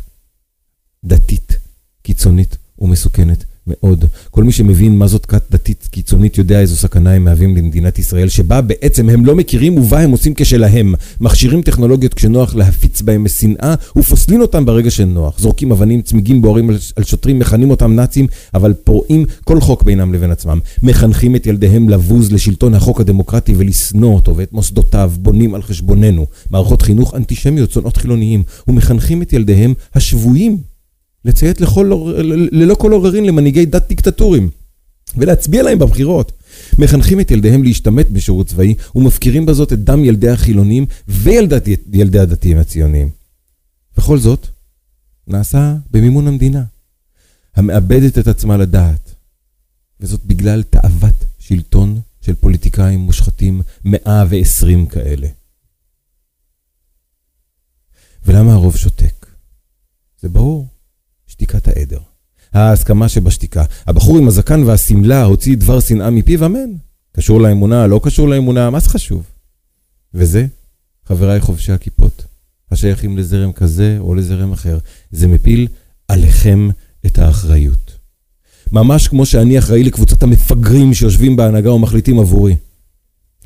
דתית, 1.04 1.58
קיצונית 2.02 2.56
ומסוכנת 2.78 3.44
מאוד. 3.68 4.04
כל 4.30 4.44
מי 4.44 4.52
שמבין 4.52 4.98
מה 4.98 5.06
זאת 5.06 5.26
כת 5.26 5.42
דתית 5.50 5.88
קיצונית 5.90 6.38
יודע 6.38 6.60
איזו 6.60 6.76
סכנה 6.76 7.12
הם 7.12 7.24
מהווים 7.24 7.56
למדינת 7.56 7.98
ישראל, 7.98 8.28
שבה 8.28 8.60
בעצם 8.60 9.08
הם 9.08 9.24
לא 9.24 9.34
מכירים 9.34 9.78
ובה 9.78 10.00
הם 10.00 10.10
עושים 10.10 10.32
כשלהם. 10.36 10.94
מכשירים 11.20 11.62
טכנולוגיות 11.62 12.14
כשנוח 12.14 12.54
להפיץ 12.54 13.02
בהם 13.02 13.24
משנאה 13.24 13.74
ופוסלים 13.96 14.40
אותם 14.40 14.64
ברגע 14.64 14.90
שנוח. 14.90 15.38
זורקים 15.38 15.72
אבנים, 15.72 16.02
צמיגים 16.02 16.42
בוערים 16.42 16.70
על 16.96 17.04
שוטרים, 17.04 17.38
מכנים 17.38 17.70
אותם 17.70 17.92
נאצים, 17.92 18.26
אבל 18.54 18.74
פורעים 18.84 19.24
כל 19.44 19.60
חוק 19.60 19.82
בינם 19.82 20.14
לבין 20.14 20.30
עצמם. 20.30 20.58
מחנכים 20.82 21.36
את 21.36 21.46
ילדיהם 21.46 21.88
לבוז 21.88 22.32
לשלטון 22.32 22.74
החוק 22.74 23.00
הדמוקרטי 23.00 23.54
ולשנוא 23.56 24.14
אותו 24.14 24.36
ואת 24.36 24.52
מוסדותיו, 24.52 25.12
בונים 25.18 25.54
על 25.54 25.62
חשבוננו. 25.62 26.26
מערכות 26.50 26.82
חינוך 26.82 27.14
אנטישמיות, 27.14 27.70
שונאות 27.70 27.96
חילוניים, 27.96 28.42
ומחנכים 28.68 29.22
את 29.22 29.32
ילדיהם 29.32 29.74
השבויים 29.94 30.58
לציית 31.24 31.60
לכל, 31.60 31.92
ללא 32.52 32.74
כל 32.74 32.92
עוררין 32.92 33.24
למנהיגי 33.24 33.66
דת 33.66 33.88
דיקטטורים 33.88 34.50
ולהצביע 35.16 35.62
להם 35.62 35.78
בבחירות. 35.78 36.32
מחנכים 36.78 37.20
את 37.20 37.30
ילדיהם 37.30 37.62
להשתמט 37.62 38.06
בשירות 38.06 38.46
צבאי 38.46 38.74
ומפקירים 38.94 39.46
בזאת 39.46 39.72
את 39.72 39.84
דם 39.84 40.04
ילדי 40.04 40.28
החילונים 40.28 40.86
וילדי 41.08 42.18
הדתיים 42.18 42.58
הציוניים. 42.58 43.10
וכל 43.98 44.18
זאת 44.18 44.46
נעשה 45.26 45.76
במימון 45.90 46.26
המדינה, 46.26 46.64
המאבדת 47.56 48.18
את 48.18 48.28
עצמה 48.28 48.56
לדעת, 48.56 49.14
וזאת 50.00 50.24
בגלל 50.24 50.62
תאוות 50.62 51.24
שלטון 51.38 52.00
של 52.20 52.34
פוליטיקאים 52.34 53.00
מושחתים 53.00 53.62
120 53.84 54.86
כאלה. 54.86 55.28
ולמה 58.26 58.52
הרוב 58.52 58.76
שותק? 58.76 59.26
זה 60.20 60.28
ברור. 60.28 60.66
שתיקת 61.38 61.68
העדר. 61.68 61.98
ההסכמה 62.52 63.08
שבשתיקה. 63.08 63.64
הבחור 63.86 64.18
עם 64.18 64.28
הזקן 64.28 64.62
והשמלה 64.62 65.24
הוציא 65.24 65.56
דבר 65.56 65.80
שנאה 65.80 66.10
מפיו, 66.10 66.46
אמן. 66.46 66.70
קשור 67.16 67.40
לאמונה, 67.40 67.86
לא 67.86 68.00
קשור 68.04 68.28
לאמונה, 68.28 68.70
מה 68.70 68.80
זה 68.80 68.88
חשוב? 68.88 69.22
וזה, 70.14 70.46
חבריי 71.04 71.40
חובשי 71.40 71.72
הכיפות, 71.72 72.24
השייכים 72.70 73.18
לזרם 73.18 73.52
כזה 73.52 73.96
או 74.00 74.14
לזרם 74.14 74.52
אחר, 74.52 74.78
זה 75.10 75.26
מפיל 75.26 75.68
עליכם 76.08 76.68
את 77.06 77.18
האחריות. 77.18 77.92
ממש 78.72 79.08
כמו 79.08 79.26
שאני 79.26 79.58
אחראי 79.58 79.82
לקבוצת 79.82 80.22
המפגרים 80.22 80.94
שיושבים 80.94 81.36
בהנהגה 81.36 81.72
ומחליטים 81.72 82.18
עבורי. 82.18 82.56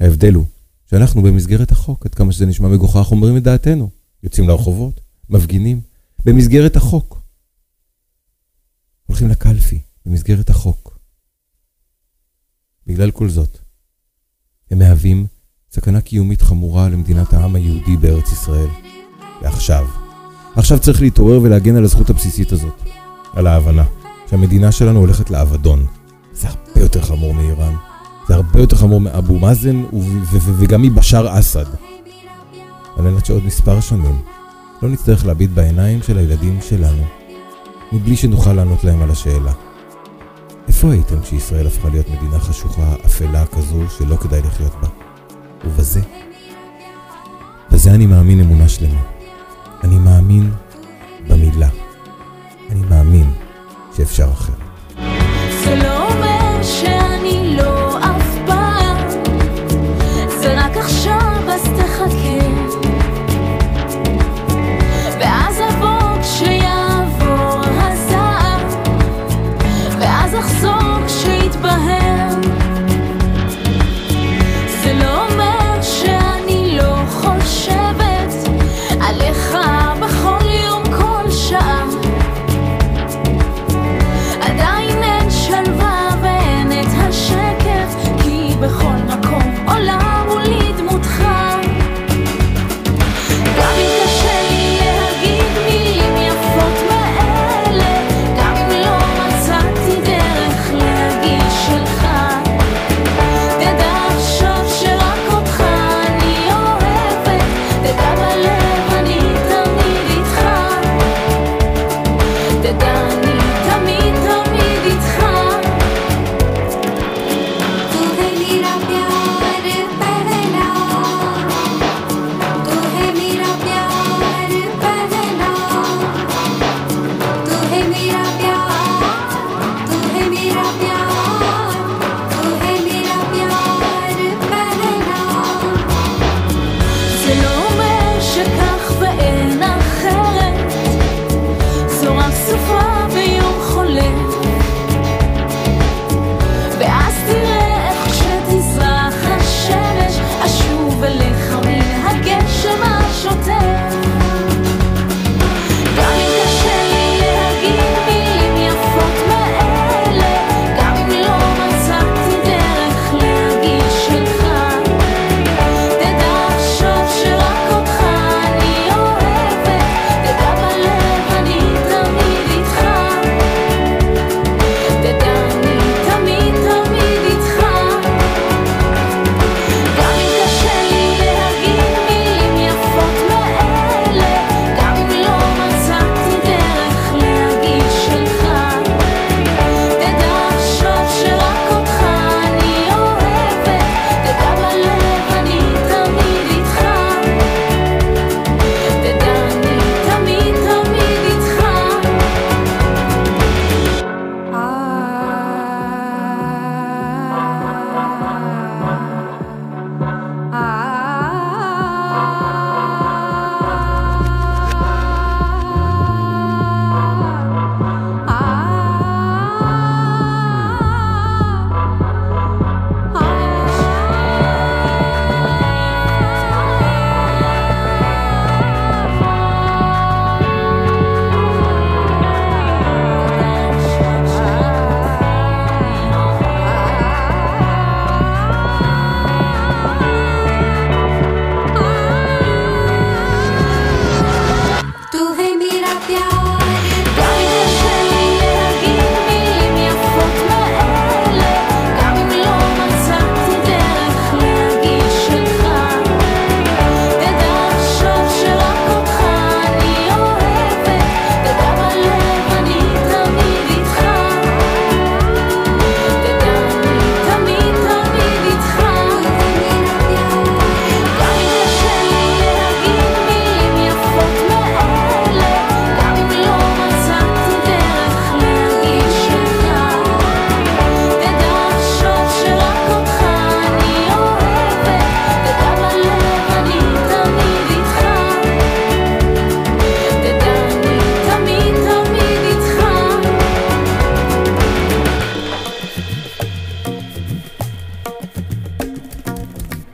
ההבדל 0.01 0.35
הוא 0.35 0.45
שאנחנו 0.91 1.23
במסגרת 1.23 1.73
החוק, 1.73 2.07
עד 2.07 2.15
כמה 2.15 2.33
שזה 2.33 2.47
נשמע 2.47 2.69
מגוחך, 2.69 3.11
אומרים 3.11 3.37
את 3.37 3.43
דעתנו. 3.43 3.89
יוצאים 4.23 4.49
לרחובות, 4.49 5.01
מפגינים, 5.31 5.81
במסגרת 6.25 6.77
החוק. 6.77 7.22
הולכים 9.13 9.29
לקלפי 9.29 9.81
במסגרת 10.07 10.51
החוק. 10.51 10.99
בגלל 12.87 13.11
כל 13.11 13.29
זאת, 13.29 13.59
הם 14.71 14.79
מהווים 14.79 15.27
סכנה 15.73 16.01
קיומית 16.01 16.43
חמורה 16.43 16.89
למדינת 16.89 17.33
העם 17.33 17.55
היהודי 17.55 17.97
בארץ 17.97 18.33
ישראל. 18.33 18.69
ועכשיו, 19.43 19.87
עכשיו 20.57 20.79
צריך 20.81 21.01
להתעורר 21.01 21.41
ולהגן 21.43 21.77
על 21.77 21.85
הזכות 21.85 22.11
הבסיסית 22.11 22.53
הזאת, 22.53 22.83
על 23.33 23.47
ההבנה 23.47 23.85
שהמדינה 24.31 24.73
שלנו 24.73 24.99
הולכת 24.99 25.31
לאבדון. 25.31 25.87
זה 26.33 26.49
הרבה 26.49 26.81
יותר 26.81 27.03
חמור 27.03 27.35
מאיראן, 27.35 27.75
זה 28.29 28.35
הרבה 28.35 28.61
יותר 28.61 28.77
חמור 28.77 29.01
מאבו 29.01 29.39
מאזן 29.39 29.85
וגם 30.59 30.83
מבשאר 30.83 31.39
אסד. 31.39 31.67
על 32.97 33.05
מנת 33.05 33.27
שעוד 33.27 33.45
מספר 33.45 33.81
שנים 33.81 34.23
לא 34.83 34.89
נצטרך 34.89 35.27
להביט 35.27 35.51
בעיניים 35.51 36.03
של 36.03 36.19
הילדים 36.19 36.59
שלנו 36.63 37.22
מבלי 37.93 38.17
שנוכל 38.17 38.53
לענות 38.53 38.85
להם 38.85 39.03
על 39.03 39.11
השאלה. 39.11 39.53
איפה 40.69 40.93
הייתם 40.93 41.21
כשישראל 41.23 41.67
הפכה 41.67 41.89
להיות 41.89 42.07
מדינה 42.09 42.39
חשוכה, 42.39 42.95
אפלה 43.07 43.47
כזו, 43.47 43.91
שלא 43.99 44.17
כדאי 44.17 44.43
לחיות 44.43 44.73
בה? 44.83 44.89
ובזה, 45.65 46.01
בזה 47.73 47.91
אני 47.95 48.07
מאמין 48.07 48.41
אמונה 48.41 48.69
שלמה. 48.69 49.03
אני 49.85 49.99
מאמין 49.99 50.53
במילה. 51.29 51.69
אני 52.71 52.81
מאמין 52.81 53.31
שאפשר 53.97 54.29
אחרת. 54.33 54.62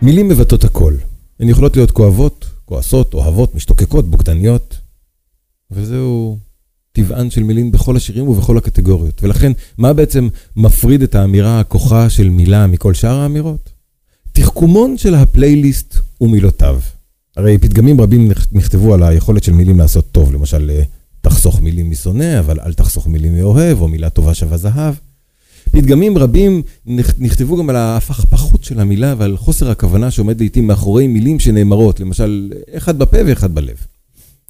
מילים 0.09 0.29
מבטאות 0.29 0.65
הכל. 0.65 0.95
הן 1.41 1.49
יכולות 1.49 1.77
להיות 1.77 1.91
כואבות, 1.91 2.47
כועסות, 2.65 3.15
אוהבות, 3.15 3.55
משתוקקות, 3.55 4.11
בוגדניות. 4.11 4.79
וזהו 5.71 6.39
טבען 6.93 7.31
של 7.31 7.43
מילים 7.43 7.73
בכל 7.73 7.97
השירים 7.97 8.29
ובכל 8.29 8.59
הקטגוריות. 8.59 9.23
ולכן, 9.23 9.53
מה 9.79 9.93
בעצם 9.93 10.29
מפריד 10.57 11.03
את 11.03 11.15
האמירה 11.15 11.61
הכוחה 11.61 12.11
של 12.11 12.29
מילה 12.29 12.67
מכל 12.67 12.95
שאר 12.95 13.19
האמירות? 13.19 13.71
תחכומון 14.33 14.99
של 14.99 15.15
הפלייליסט 15.15 15.97
ומילותיו. 16.21 16.81
הרי 17.37 17.59
פתגמים 17.59 18.01
רבים 18.01 18.33
נכתבו 18.53 18.95
על 18.95 19.03
היכולת 19.03 19.45
של 19.45 19.53
מילים 19.53 19.79
לעשות 19.79 20.13
טוב, 20.13 20.33
למשל, 20.33 20.71
אה, 20.71 20.83
תחסוך 21.21 21.61
מילים 21.61 21.91
משונא, 21.91 22.39
אבל 22.39 22.61
אל 22.61 22.73
תחסוך 22.73 23.07
מילים 23.07 23.37
מאוהב, 23.37 23.81
או 23.81 23.89
מילה 23.89 24.11
טובה 24.11 24.35
שווה 24.35 24.57
זהב. 24.57 24.95
פתגמים 25.73 26.19
רבים 26.19 26.63
נכתבו 27.19 27.57
גם 27.57 27.71
על 27.71 27.77
ההפכפכות 27.77 28.65
של 28.65 28.81
המילה 28.81 29.15
ועל 29.19 29.37
חוסר 29.37 29.71
הכוונה 29.71 30.11
שעומד 30.11 30.41
לעיתים 30.41 30.67
מאחורי 30.67 31.07
מילים 31.07 31.41
שנאמרות, 31.41 32.01
למשל, 32.01 32.53
אחד 32.77 32.99
בפה 32.99 33.17
ואחד 33.27 33.55
בלב. 33.55 33.77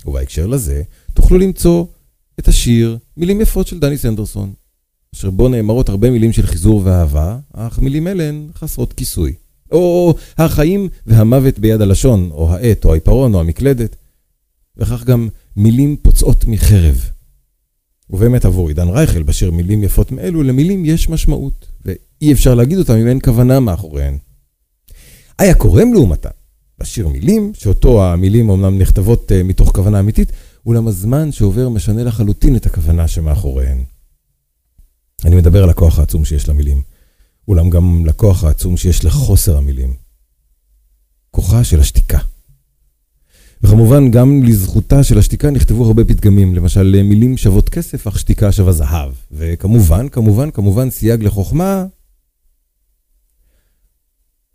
ובהקשר 0.06 0.46
לזה, 0.46 0.82
תוכלו 1.14 1.38
למצוא 1.38 1.84
את 2.38 2.48
השיר 2.48 2.98
מילים 3.16 3.40
יפות 3.40 3.66
של 3.66 3.78
דני 3.78 3.98
סנדרסון, 3.98 4.52
אשר 5.14 5.30
בו 5.30 5.48
נאמרות 5.48 5.88
הרבה 5.88 6.10
מילים 6.10 6.32
של 6.32 6.46
חיזור 6.46 6.82
ואהבה, 6.84 7.38
אך 7.52 7.78
מילים 7.78 8.08
אלה 8.08 8.28
הן 8.28 8.48
חסרות 8.54 8.92
כיסוי. 8.92 9.32
או 9.72 10.14
החיים 10.38 10.88
והמוות 11.06 11.58
ביד 11.58 11.80
הלשון, 11.80 12.30
או 12.30 12.52
העט, 12.52 12.84
או 12.84 12.92
העיפרון, 12.92 13.34
או 13.34 13.40
המקלדת. 13.40 13.96
וכך 14.76 15.04
גם 15.04 15.28
מילים 15.56 15.96
פוצעות 16.02 16.44
מחרב. 16.44 17.10
ובאמת 18.10 18.44
עבור 18.44 18.68
עידן 18.68 18.88
רייכל, 18.88 19.22
בשיר 19.22 19.50
מילים 19.50 19.84
יפות 19.84 20.12
מאלו, 20.12 20.42
למילים 20.42 20.84
יש 20.84 21.08
משמעות, 21.08 21.66
ואי 21.84 22.32
אפשר 22.32 22.54
להגיד 22.54 22.78
אותם 22.78 22.94
אם 22.94 23.06
אין 23.06 23.18
כוונה 23.24 23.60
מאחוריהן. 23.60 24.18
איה 25.40 25.54
קורם 25.54 25.92
לעומתה, 25.92 26.28
בשיר 26.80 27.08
מילים, 27.08 27.52
שאותו 27.54 28.04
המילים 28.04 28.48
אומנם 28.48 28.78
נכתבות 28.78 29.30
uh, 29.32 29.44
מתוך 29.44 29.70
כוונה 29.74 30.00
אמיתית, 30.00 30.32
אולם 30.66 30.88
הזמן 30.88 31.32
שעובר 31.32 31.68
משנה 31.68 32.04
לחלוטין 32.04 32.56
את 32.56 32.66
הכוונה 32.66 33.08
שמאחוריהן. 33.08 33.84
אני 35.24 35.36
מדבר 35.36 35.62
על 35.62 35.70
הכוח 35.70 35.98
העצום 35.98 36.24
שיש 36.24 36.48
למילים, 36.48 36.82
אולם 37.48 37.70
גם 37.70 38.06
לכוח 38.06 38.44
העצום 38.44 38.76
שיש 38.76 39.04
לחוסר 39.04 39.56
המילים. 39.56 39.94
כוחה 41.30 41.64
של 41.64 41.80
השתיקה. 41.80 42.18
וכמובן, 43.62 44.10
גם 44.10 44.42
לזכותה 44.42 45.04
של 45.04 45.18
השתיקה 45.18 45.50
נכתבו 45.50 45.86
הרבה 45.86 46.04
פתגמים, 46.04 46.54
למשל 46.54 47.02
מילים 47.02 47.36
שוות 47.36 47.68
כסף, 47.68 48.06
אך 48.06 48.18
שתיקה 48.18 48.52
שווה 48.52 48.72
זהב. 48.72 49.12
וכמובן, 49.32 50.08
כמובן, 50.08 50.50
כמובן, 50.50 50.90
סייג 50.90 51.22
לחוכמה. 51.24 51.86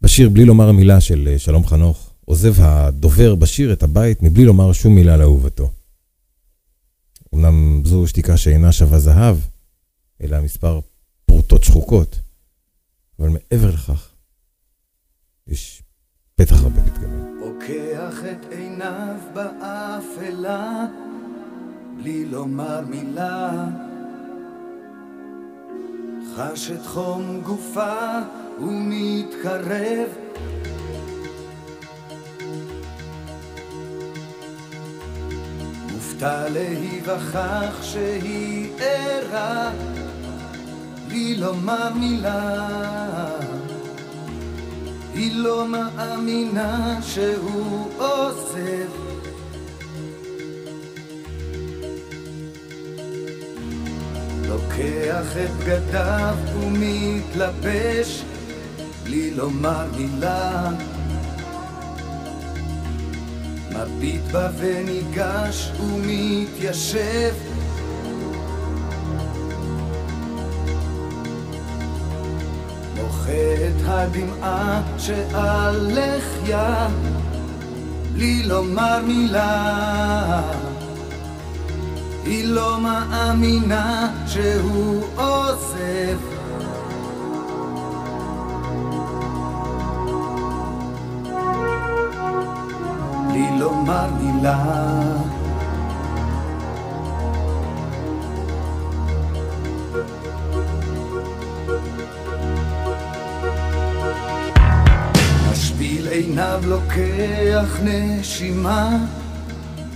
בשיר 0.02 0.30
בלי 0.30 0.46
לומר 0.46 0.72
מילה 0.72 1.02
של 1.02 1.36
שלום 1.38 1.66
חנוך, 1.66 2.14
עוזב 2.26 2.54
הדובר 2.62 3.36
בשיר 3.36 3.74
את 3.74 3.84
הבית 3.84 4.24
מבלי 4.24 4.46
לומר 4.46 4.74
שום 4.74 4.96
מילה 4.96 5.18
לאהובתו. 5.18 5.72
אמנם 7.36 7.82
זו 7.86 8.08
שתיקה 8.08 8.38
שאינה 8.38 8.72
שווה 8.72 9.00
זהב, 9.00 9.38
אלא 10.22 10.42
מספר 10.42 10.80
פרוטות 11.26 11.64
שחוקות, 11.64 12.20
אבל 13.20 13.30
מעבר 13.30 13.74
לכך, 13.74 14.10
יש 15.48 15.83
בטח 16.38 16.64
הרבה 16.64 16.82
פתגמים. 16.82 17.40
פוקח 17.40 18.24
את 18.32 18.52
עיניו 18.52 19.16
באפלה, 19.34 20.86
בלי 21.98 22.26
לומר 22.26 22.82
מילה. 22.82 23.66
חש 26.36 26.72
את 26.72 26.86
חום 26.86 27.42
גופה 27.44 28.20
ומתקרב. 28.60 30.10
מופתע 35.94 36.50
להיווכח 36.50 37.82
שהיא 37.82 38.70
ערה, 38.80 39.72
בלי 41.08 41.36
לומר 41.36 41.94
מילה. 41.94 43.53
היא 45.14 45.32
לא 45.36 45.68
מאמינה 45.68 47.00
שהוא 47.02 47.90
עוזב. 47.98 48.90
לוקח 54.48 55.38
את 55.46 55.50
בגדיו 55.50 56.36
ומתלבש 56.60 58.24
בלי 59.04 59.32
לומר 59.32 59.86
מילה. 59.98 60.70
מביט 63.70 64.22
בה 64.32 64.50
וניגש 64.58 65.72
ומתיישב 65.80 67.53
מוחה 73.24 73.68
את 73.68 73.82
הדמעה 73.86 74.82
שעל 74.98 75.92
לחיה 75.92 76.88
בלי 78.14 78.44
לומר 78.44 79.00
מילה. 79.08 80.42
היא 82.26 82.46
לא 82.48 82.80
מאמינה 82.82 84.14
שהוא 84.28 85.04
עוזב 85.16 86.18
בלי 93.28 93.60
לומר 93.60 94.10
מילה 94.20 95.33
עיניו 106.14 106.62
לוקח 106.68 107.80
נשימה 107.84 108.90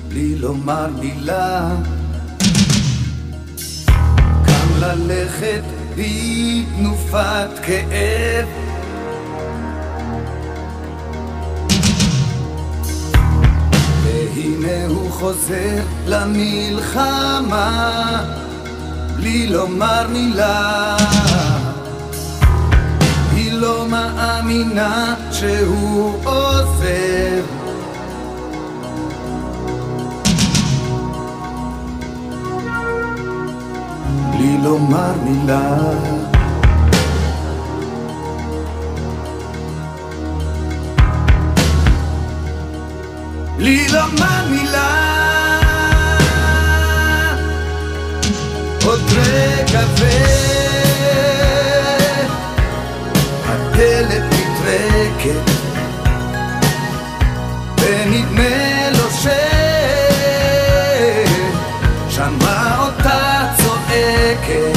בלי 0.07 0.36
לומר 0.36 0.88
מילה. 0.99 1.70
קם 4.45 4.68
ללכת 4.80 5.61
בתנופת 5.95 7.49
כאב. 7.63 8.47
והנה 14.03 14.86
הוא 14.88 15.11
חוזר 15.11 15.84
למלחמה 16.07 17.72
בלי 19.15 19.47
לומר 19.47 20.07
מילה 20.07 20.97
מאמינה 23.90 25.16
שהוא 25.32 26.14
עוזב. 26.24 27.44
בלי 34.32 34.58
לומר 34.64 35.14
מילה. 35.24 35.78
בלי 43.58 43.88
לומר 43.88 44.48
מילה. 44.50 45.18
עוד 48.86 49.02
רגע 49.18 49.82
והדלת 53.78 54.23
נטרקת. 54.23 55.51
ונדמה 57.82 58.89
לו 58.91 59.07
ששמע 62.09 62.78
אותה 62.80 63.47
צועקת 63.57 64.76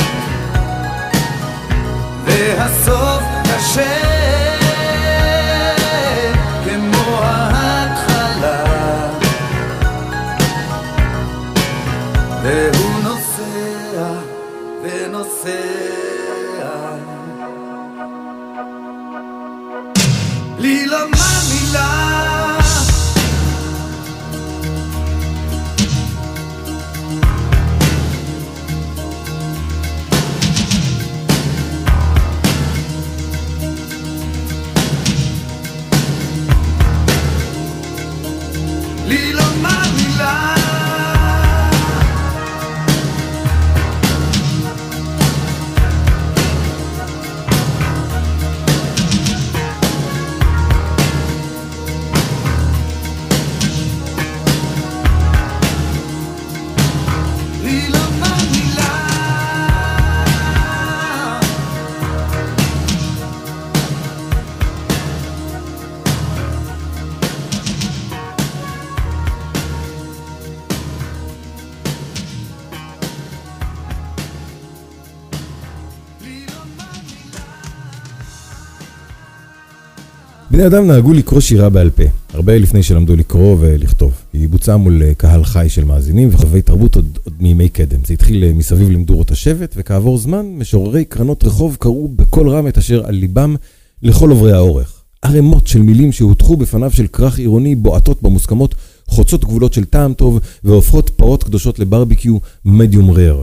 בני 80.60 80.68
אדם 80.68 80.86
נהגו 80.86 81.12
לקרוא 81.12 81.40
שירה 81.40 81.68
בעל 81.68 81.90
פה, 81.90 82.02
הרבה 82.32 82.58
לפני 82.58 82.82
שלמדו 82.82 83.16
לקרוא 83.16 83.56
ולכתוב. 83.60 84.12
היא 84.32 84.48
בוצעה 84.48 84.76
מול 84.76 85.02
אה, 85.02 85.14
קהל 85.14 85.44
חי 85.44 85.66
של 85.68 85.84
מאזינים 85.84 86.28
וחובבי 86.32 86.62
תרבות 86.62 86.96
עוד, 86.96 87.18
עוד 87.24 87.34
מימי 87.40 87.68
קדם. 87.68 88.04
זה 88.04 88.14
התחיל 88.14 88.44
אה, 88.44 88.52
מסביב 88.52 88.90
למדורות 88.90 89.30
השבט, 89.30 89.74
וכעבור 89.76 90.18
זמן, 90.18 90.46
משוררי 90.46 91.04
קרנות 91.04 91.44
רחוב 91.44 91.76
קראו 91.80 92.08
בקול 92.08 92.48
רם 92.48 92.68
את 92.68 92.78
אשר 92.78 93.06
על 93.06 93.14
ליבם 93.14 93.56
לכל 94.02 94.30
עוברי 94.30 94.52
האורך. 94.52 95.02
ערימות 95.22 95.66
של 95.66 95.82
מילים 95.82 96.12
שהוטחו 96.12 96.56
בפניו 96.56 96.90
של 96.90 97.06
כרך 97.06 97.38
עירוני 97.38 97.74
בועטות 97.74 98.22
במוסכמות, 98.22 98.74
חוצות 99.06 99.44
גבולות 99.44 99.72
של 99.72 99.84
טעם 99.84 100.14
טוב, 100.14 100.40
והופכות 100.64 101.10
פרות 101.10 101.44
קדושות 101.44 101.78
לברביקיו 101.78 102.38
מדיום 102.64 103.10
רר. 103.10 103.42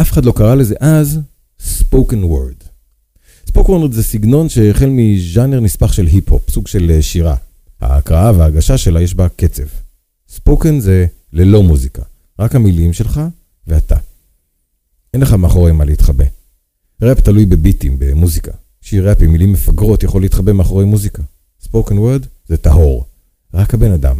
אף 0.00 0.12
אחד 0.12 0.24
לא 0.24 0.32
קרא 0.32 0.54
לזה 0.54 0.74
אז 0.80 1.20
spoken 1.60 2.24
word. 2.24 2.71
Word 3.56 3.92
זה 3.92 4.02
סגנון 4.02 4.48
שהחל 4.48 4.88
מז'אנר 4.90 5.60
נספח 5.60 5.92
של 5.92 6.06
היפ-הופ, 6.06 6.50
סוג 6.50 6.66
של 6.66 6.90
אה, 6.90 7.02
שירה. 7.02 7.36
ההקראה 7.80 8.38
וההגשה 8.38 8.78
שלה 8.78 9.00
יש 9.00 9.14
בה 9.14 9.28
קצב. 9.28 9.62
spoken 10.30 10.80
זה 10.80 11.06
ללא 11.32 11.62
מוזיקה, 11.62 12.02
רק 12.38 12.54
המילים 12.54 12.92
שלך 12.92 13.20
ואתה. 13.66 13.96
אין 15.14 15.22
לך 15.22 15.32
מאחורי 15.32 15.72
מה 15.72 15.84
להתחבא. 15.84 16.24
ראפ 17.02 17.20
תלוי 17.20 17.46
בביטים, 17.46 17.96
במוזיקה. 17.98 18.52
שיר 18.80 19.08
ראפ 19.08 19.22
עם 19.22 19.32
מילים 19.32 19.52
מפגרות 19.52 20.02
יכול 20.02 20.22
להתחבא 20.22 20.52
מאחורי 20.52 20.84
מוזיקה. 20.84 21.22
spoken 21.64 21.92
word 21.92 22.26
זה 22.48 22.56
טהור. 22.56 23.04
רק 23.54 23.74
הבן 23.74 23.92
אדם. 23.92 24.16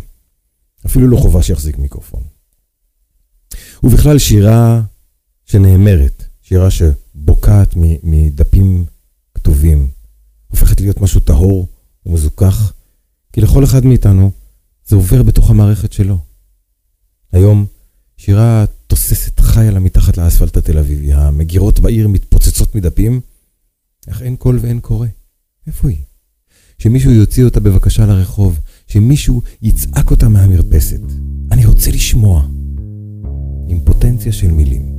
אפילו 0.86 1.08
לא 1.08 1.16
חובה 1.16 1.42
שיחזיק 1.42 1.78
מיקרופון. 1.78 2.22
ובכלל 3.82 4.18
שירה 4.18 4.82
שנאמרת, 5.46 6.24
שירה 6.42 6.68
שבוקעת 6.70 7.74
מדפים 8.02 8.84
כתובים, 9.42 9.88
הופכת 10.48 10.80
להיות 10.80 11.00
משהו 11.00 11.20
טהור 11.20 11.68
ומזוכח, 12.06 12.72
כי 13.32 13.40
לכל 13.40 13.64
אחד 13.64 13.84
מאיתנו 13.84 14.30
זה 14.86 14.96
עובר 14.96 15.22
בתוך 15.22 15.50
המערכת 15.50 15.92
שלו. 15.92 16.18
היום 17.32 17.66
שירה 18.16 18.64
תוססת 18.86 19.40
חיה 19.40 19.70
לה 19.70 19.80
מתחת 19.80 20.16
לאספלט 20.16 20.56
התל 20.56 20.78
אביבי, 20.78 21.12
המגירות 21.12 21.80
בעיר 21.80 22.08
מתפוצצות 22.08 22.74
מדפים, 22.74 23.20
אך 24.10 24.22
אין 24.22 24.36
קול 24.36 24.58
ואין 24.62 24.80
קורא. 24.80 25.06
איפה 25.66 25.88
היא? 25.88 26.02
שמישהו 26.78 27.10
יוציא 27.10 27.44
אותה 27.44 27.60
בבקשה 27.60 28.06
לרחוב, 28.06 28.60
שמישהו 28.86 29.42
יצעק 29.62 30.10
אותה 30.10 30.28
מהמרפסת. 30.28 31.00
אני 31.52 31.66
רוצה 31.66 31.90
לשמוע. 31.90 32.46
עם 33.68 33.80
פוטנציה 33.84 34.32
של 34.32 34.50
מילים. 34.50 34.94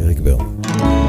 אריק 0.00 0.20
ברמן. 0.20 1.05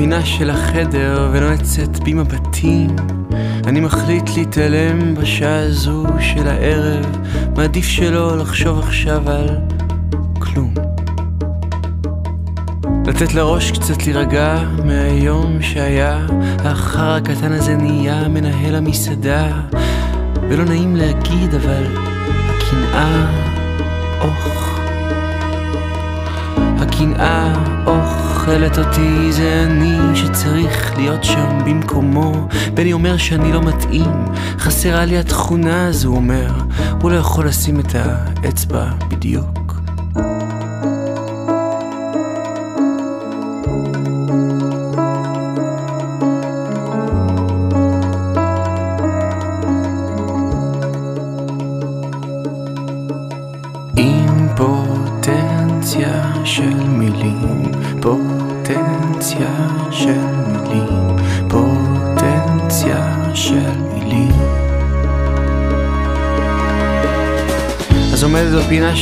בפינה 0.00 0.24
של 0.24 0.50
החדר 0.50 1.30
ונועצת 1.32 1.98
בי 2.02 2.14
מבטים. 2.14 2.96
אני 3.66 3.80
מחליט 3.80 4.30
להתעלם 4.36 5.14
בשעה 5.14 5.58
הזו 5.58 6.06
של 6.20 6.48
הערב 6.48 7.06
מעדיף 7.56 7.86
שלא 7.86 8.38
לחשוב 8.38 8.78
עכשיו 8.78 9.30
על 9.30 9.48
כלום. 10.38 10.74
לתת 13.06 13.34
לראש 13.34 13.70
קצת 13.70 14.06
להירגע 14.06 14.62
מהיום 14.84 15.62
שהיה 15.62 16.26
האחר 16.64 17.10
הקטן 17.10 17.52
הזה 17.52 17.76
נהיה 17.76 18.28
מנהל 18.28 18.74
המסעדה 18.74 19.60
ולא 20.48 20.64
נעים 20.64 20.96
להגיד 20.96 21.54
אבל 21.54 21.84
הקנאה 22.48 23.26
אוך. 24.20 24.78
הקנאה 26.80 27.54
אוכלת 28.40 28.78
אותי, 28.78 29.32
זה 29.32 29.66
אני 29.66 30.16
שצריך 30.16 30.96
להיות 30.96 31.24
שם 31.24 31.58
במקומו. 31.64 32.48
בני 32.74 32.92
אומר 32.92 33.16
שאני 33.16 33.52
לא 33.52 33.62
מתאים, 33.62 34.24
חסרה 34.58 35.04
לי 35.04 35.18
התכונה 35.18 35.86
הזו, 35.86 36.08
אומר, 36.08 36.50
הוא 37.00 37.10
לא 37.10 37.16
יכול 37.16 37.46
לשים 37.46 37.80
את 37.80 37.94
האצבע 37.94 38.90
בדיוק. 39.08 39.59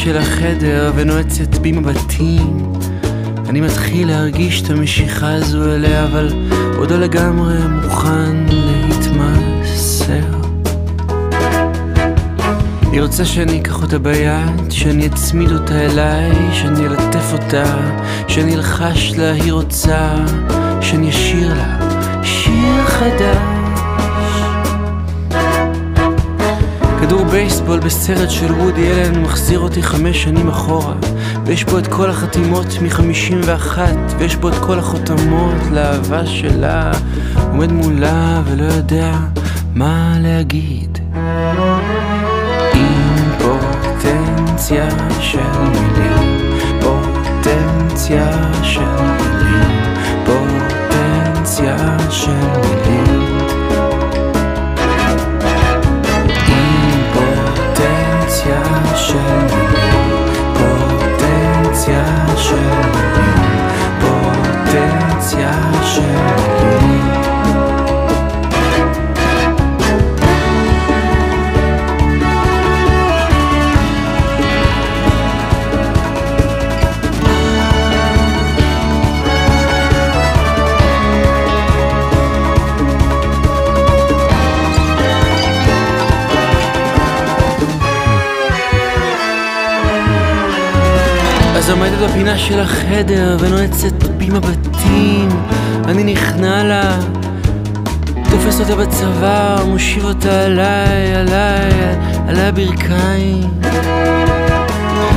של 0.09 0.16
החדר 0.16 0.92
ונועצת 0.94 1.59
בי 1.59 1.72
מבטים. 1.72 2.72
אני 3.48 3.61
מתחיל 3.61 4.09
להרגיש 4.09 4.62
את 4.62 4.70
המשיכה 4.70 5.34
הזו 5.34 5.74
אליה, 5.74 6.04
אבל 6.04 6.28
עוד 6.76 6.90
לא 6.90 6.98
לגמרי 6.98 7.54
מוכן 7.82 8.36
להתמסר. 8.48 10.38
היא 12.92 13.02
רוצה 13.02 13.24
שאני 13.24 13.61
אקח 13.61 13.82
אותה 13.82 13.98
ביד, 13.98 14.70
שאני 14.70 15.06
אצמיד 15.06 15.52
אותה 15.52 15.74
אליי, 15.74 16.32
שאני 16.52 16.86
אלטף 16.86 17.32
אותה, 17.32 17.76
שאני 18.28 18.54
אלחש 18.54 19.12
לה, 19.16 19.32
היא 19.32 19.52
רוצה, 19.52 20.14
שאני 20.80 21.11
אשיר 21.11 21.54
לה 21.54 21.78
שיר 22.22 22.86
חדש. 22.86 23.57
כדור 27.09 27.24
בייסבול 27.24 27.78
בסרט 27.78 28.30
של 28.30 28.52
וודי 28.52 28.92
אלן 28.92 29.22
מחזיר 29.22 29.59
אותי 29.59 29.82
חמש 29.82 30.22
שנים 30.22 30.48
אחורה. 30.48 30.94
ויש 31.46 31.64
פה 31.64 31.78
את 31.78 31.86
כל 31.86 32.11
החתימות 32.11 32.66
מ-51 32.82 33.78
ויש 34.18 34.36
פה 34.36 34.48
את 34.48 34.54
כל 34.54 34.78
החותמות 34.78 35.54
לאהבה 35.72 36.26
שלה. 36.26 36.92
עומד 37.50 37.72
מולה 37.72 38.42
ולא 38.44 38.64
יודע 38.64 39.12
מה 39.74 40.14
להגיד. 40.20 40.98
אימפוטנציה 42.74 44.88
של 45.20 45.38
מילים 45.59 46.61
פוטנציה 46.80 48.52
של 48.62 48.80
מילים 48.80 49.94
פוטנציה 50.26 51.76
של 52.11 52.32
מילים 52.32 52.97
פוטנציה 64.01 65.53
של 65.82 66.38
עומדת 91.99 92.11
בפינה 92.11 92.38
של 92.38 92.61
החדר 92.61 93.36
ונועצת 93.40 94.03
בי 94.03 94.28
מבטים. 94.30 95.28
אני 95.84 96.05
נכנע 96.05 96.64
לה 96.64 96.99
תופס 98.30 98.61
אותה 98.61 98.76
בצוואר, 98.76 99.64
מושיב 99.66 100.05
אותה 100.05 100.44
עליי, 100.44 101.14
עליי, 101.14 101.96
עליי 102.28 102.44
הברכיים. 102.44 103.51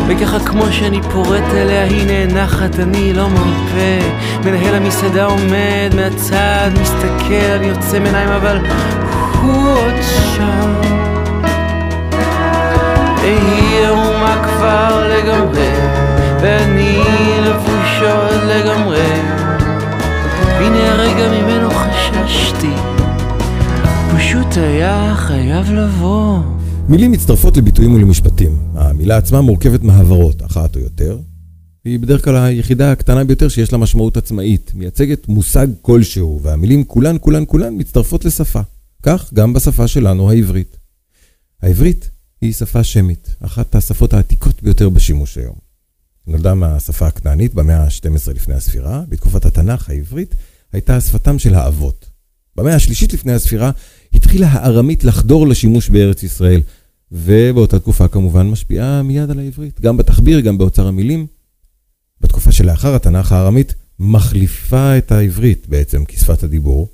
וככה 0.08 0.40
כמו 0.40 0.66
שאני 0.72 1.02
פורט 1.02 1.54
אליה 1.54 1.84
היא 1.84 2.08
נאנחת, 2.08 2.80
אני 2.80 3.14
לא 3.14 3.30
מרפה. 3.30 4.08
מנהל 4.46 4.76
המסעדה 4.76 5.26
עומד 5.26 5.96
מהצד, 5.96 6.70
מסתכל, 6.82 7.52
אני 7.56 7.68
יוצא 7.68 8.00
מעיניים 8.00 8.30
אבל 8.30 8.58
הוא 9.42 9.68
עוד 9.68 9.94
שם. 10.36 10.74
והיא 13.22 13.86
ערומה 13.86 14.44
כבר 14.44 15.08
לגמרי 15.10 15.72
ואני 16.42 16.98
לבוש 17.42 18.02
עוד 18.02 18.44
לגמרי 18.44 19.22
והנה 20.38 20.92
הרגע 20.92 21.30
ממנו 21.30 21.70
חששתי 21.72 22.72
פשוט 24.18 24.58
היה 24.58 25.14
חייב 25.18 25.72
לבוא. 25.72 26.40
מילים 26.90 27.12
מצטרפות 27.12 27.58
לביטויים 27.58 27.94
ולמשפטים. 27.94 28.58
המילה 28.74 29.18
עצמה 29.18 29.42
מורכבת 29.42 29.84
מהברות, 29.84 30.46
אחת 30.46 30.76
או 30.76 30.82
יותר, 30.82 31.20
והיא 31.86 32.00
בדרך 32.00 32.26
כלל 32.26 32.36
היחידה 32.36 32.92
הקטנה 32.92 33.24
ביותר 33.24 33.50
שיש 33.50 33.72
לה 33.72 33.78
משמעות 33.78 34.18
עצמאית, 34.18 34.72
מייצגת 34.76 35.28
מושג 35.28 35.68
כלשהו, 35.82 36.40
והמילים 36.44 36.84
כולן, 36.84 37.16
כולן, 37.22 37.44
כולן 37.48 37.74
מצטרפות 37.78 38.26
לשפה. 38.26 38.62
כך 39.04 39.34
גם 39.34 39.54
בשפה 39.54 39.88
שלנו, 39.88 40.30
העברית. 40.30 40.78
העברית 41.62 42.10
היא 42.42 42.54
שפה 42.54 42.84
שמית, 42.84 43.36
אחת 43.40 43.76
השפות 43.76 44.14
העתיקות 44.14 44.64
ביותר 44.64 44.90
בשימוש 44.90 45.38
היום. 45.38 45.71
נולדה 46.28 46.54
מהשפה 46.54 47.08
הכנענית 47.08 47.54
במאה 47.54 47.84
ה-12 47.84 48.34
לפני 48.34 48.54
הספירה, 48.54 49.04
בתקופת 49.10 49.46
התנ"ך 49.46 49.90
העברית 49.90 50.36
הייתה 50.74 51.02
שפתם 51.02 51.40
של 51.40 51.56
האבות. 51.56 52.10
במאה 52.56 52.76
השלישית 52.76 53.14
לפני 53.14 53.34
הספירה 53.34 53.72
התחילה 54.14 54.48
הארמית 54.48 55.04
לחדור 55.04 55.48
לשימוש 55.48 55.90
בארץ 55.90 56.24
ישראל, 56.24 56.62
ובאותה 57.12 57.80
תקופה 57.80 58.08
כמובן 58.08 58.50
משפיעה 58.50 59.04
מיד 59.04 59.32
על 59.32 59.40
העברית, 59.40 59.82
גם 59.82 59.98
בתחביר, 59.98 60.40
גם 60.40 60.58
באוצר 60.58 60.88
המילים. 60.88 61.28
בתקופה 62.22 62.52
שלאחר 62.52 62.96
התנ"ך 62.96 63.32
הארמית 63.32 63.76
מחליפה 64.00 64.98
את 64.98 65.12
העברית 65.12 65.68
בעצם 65.68 66.06
כשפת 66.06 66.44
הדיבור, 66.44 66.90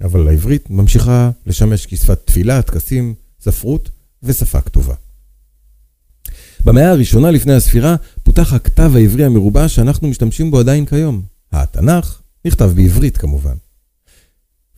אבל 0.00 0.28
העברית 0.28 0.70
ממשיכה 0.70 1.30
לשמש 1.46 1.86
כשפת 1.86 2.26
תפילה, 2.26 2.62
טקסים, 2.62 3.14
ספרות 3.40 3.90
ושפה 4.22 4.60
כתובה. 4.60 4.94
במאה 6.64 6.90
הראשונה 6.90 7.30
לפני 7.30 7.52
הספירה 7.52 7.96
פותח 8.22 8.52
הכתב 8.52 8.92
העברי 8.96 9.24
המרובע 9.24 9.68
שאנחנו 9.68 10.08
משתמשים 10.08 10.50
בו 10.50 10.58
עדיין 10.58 10.86
כיום. 10.86 11.22
התנ"ך 11.52 12.20
נכתב 12.44 12.72
בעברית 12.76 13.16
כמובן. 13.16 13.54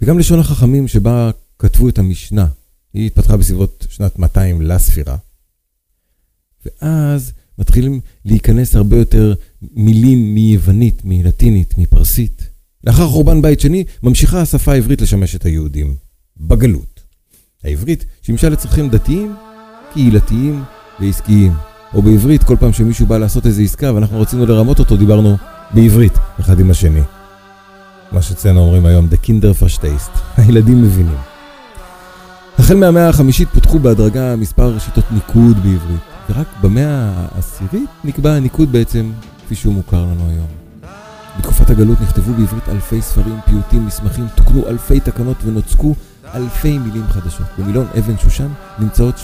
וגם 0.02 0.18
לשון 0.18 0.38
החכמים 0.38 0.88
שבה 0.88 1.30
כתבו 1.58 1.88
את 1.88 1.98
המשנה, 1.98 2.46
היא 2.94 3.06
התפתחה 3.06 3.36
בסביבות 3.36 3.86
שנת 3.90 4.18
200 4.18 4.62
לספירה. 4.62 5.16
ואז 6.66 7.32
מתחילים 7.58 8.00
להיכנס 8.24 8.74
הרבה 8.74 8.96
יותר 8.96 9.34
מילים 9.62 10.34
מיוונית, 10.34 11.02
מלטינית, 11.04 11.78
מפרסית. 11.78 12.42
לאחר 12.84 13.08
חורבן 13.08 13.42
בית 13.42 13.60
שני, 13.60 13.84
ממשיכה 14.02 14.40
השפה 14.42 14.72
העברית 14.72 15.00
לשמש 15.00 15.36
את 15.36 15.44
היהודים. 15.44 15.94
בגלות. 16.36 17.00
העברית 17.64 18.04
שימשה 18.22 18.48
לצרכים 18.48 18.88
דתיים, 18.88 19.34
קהילתיים 19.92 20.62
ועסקיים. 21.00 21.75
או 21.96 22.02
בעברית, 22.02 22.44
כל 22.44 22.56
פעם 22.60 22.72
שמישהו 22.72 23.06
בא 23.06 23.18
לעשות 23.18 23.46
איזו 23.46 23.62
עסקה 23.62 23.94
ואנחנו 23.94 24.20
רצינו 24.20 24.46
לרמות 24.46 24.78
אותו, 24.78 24.96
דיברנו 24.96 25.36
בעברית, 25.74 26.18
אחד 26.40 26.60
עם 26.60 26.70
השני. 26.70 27.00
מה 28.12 28.22
שאצלנו 28.22 28.60
אומרים 28.60 28.86
היום, 28.86 29.08
The 29.12 29.26
Kinder 29.26 29.62
Verstehst. 29.62 30.18
הילדים 30.36 30.82
מבינים. 30.82 31.16
החל 32.58 32.74
מהמאה 32.74 33.08
החמישית 33.08 33.48
פותחו 33.48 33.78
בהדרגה 33.78 34.36
מספר 34.36 34.78
שיטות 34.78 35.04
ניקוד 35.10 35.56
בעברית, 35.56 36.00
ורק 36.30 36.46
במאה 36.62 37.12
העשירית 37.16 37.90
נקבע 38.04 38.32
הניקוד 38.32 38.72
בעצם 38.72 39.10
כפי 39.46 39.54
שהוא 39.54 39.74
מוכר 39.74 40.02
לנו 40.02 40.28
היום. 40.28 40.46
בתקופת 41.38 41.70
הגלות 41.70 42.00
נכתבו 42.00 42.32
בעברית 42.32 42.68
אלפי 42.68 43.02
ספרים, 43.02 43.38
פיוטים, 43.46 43.86
מסמכים, 43.86 44.26
תוקנו 44.34 44.68
אלפי 44.68 45.00
תקנות 45.00 45.36
ונוצקו 45.44 45.94
אלפי 46.34 46.78
מילים 46.78 47.06
חדשות. 47.08 47.46
במילון 47.58 47.86
אבן 47.98 48.18
שושן 48.18 48.48
נמצאות 48.78 49.18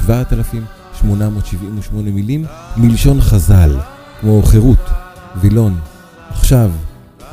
7,878 1.00 2.10
מילים 2.10 2.44
מלשון 2.76 3.20
חז"ל, 3.20 3.78
כמו 4.20 4.42
חירות, 4.42 4.90
וילון, 5.40 5.78
עכשיו, 6.30 6.70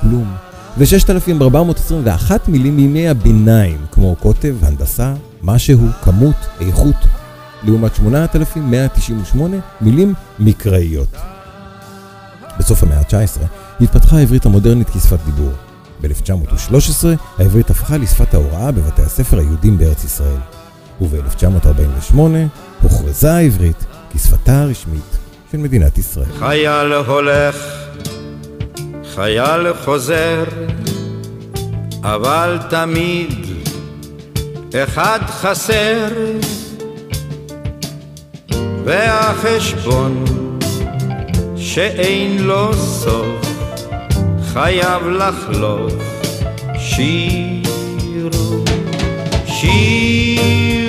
כלום, 0.02 0.34
ו-6,421 0.78 2.32
מילים 2.48 2.76
מימי 2.76 3.10
הביניים, 3.10 3.78
כמו 3.92 4.16
קוטב, 4.16 4.56
הנדסה, 4.62 5.14
משהו, 5.44 5.88
כמות, 6.02 6.36
איכות, 6.62 6.96
לעומת 7.64 7.96
8,198 7.96 9.58
מילים 9.82 10.14
מקראיות. 10.40 11.18
בסוף 12.60 12.84
המאה 12.84 13.00
ה-19 13.00 13.42
התפתחה 13.82 14.18
העברית 14.18 14.46
המודרנית 14.46 14.90
כשפת 14.90 15.20
דיבור. 15.26 15.52
ב-1913 16.02 17.06
העברית 17.38 17.70
הפכה 17.70 17.98
לשפת 17.98 18.34
ההוראה 18.34 18.72
בבתי 18.72 19.02
הספר 19.02 19.40
היהודים 19.40 19.78
בארץ 19.78 20.04
ישראל. 20.04 20.59
וב-1948 21.02 22.18
הוכרזה 22.82 23.34
העברית 23.34 23.86
כשפתה 24.14 24.62
הרשמית 24.62 25.18
של 25.52 25.58
מדינת 25.58 25.98
ישראל. 25.98 26.32
חייל 26.40 26.94
הולך, 26.94 27.56
חייל 29.16 29.74
חוזר, 29.86 30.44
אבל 32.04 32.58
תמיד 32.70 33.46
אחד 34.76 35.20
חסר, 35.28 36.08
והחשבון 38.86 40.26
שאין 41.56 42.44
לו 42.44 42.74
סוף 42.74 43.50
חייב 44.54 45.08
לחלוף. 45.08 45.94
שירו, 46.80 48.64
שירו, 49.46 50.89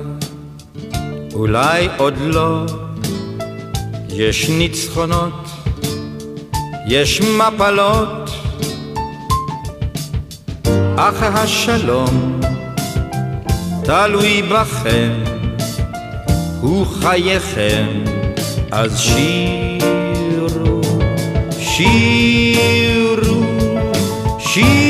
אולי 1.41 1.87
עוד 1.97 2.13
לא, 2.21 2.65
יש 4.09 4.49
ניצחונות, 4.49 5.47
יש 6.87 7.21
מפלות, 7.21 8.29
אך 10.97 11.23
השלום 11.23 12.39
תלוי 13.83 14.41
בכם, 14.41 15.11
הוא 16.59 16.85
חייכם, 16.87 17.87
אז 18.71 18.99
שירו, 18.99 20.81
שירו, 21.59 23.43
שירו. 24.39 24.81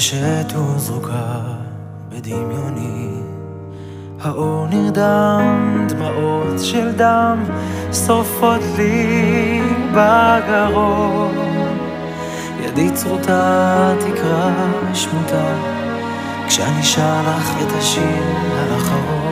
מותשת 0.00 0.56
וזרוקה 0.56 1.40
בדמיוני. 2.08 3.08
האור 4.20 4.66
נרדם, 4.70 5.86
דמעות 5.88 6.60
של 6.62 6.92
דם 6.92 7.44
שורפות 8.06 8.60
לי 8.76 9.62
בגרון. 9.92 11.34
ידי 12.64 12.90
צרוטה 12.94 13.94
תקרא 13.98 14.50
שמותה, 14.94 15.54
כשאני 16.46 16.82
שר 16.82 17.22
לך 17.22 17.62
את 17.62 17.72
השיר 17.78 18.24
האחרון. 18.72 19.30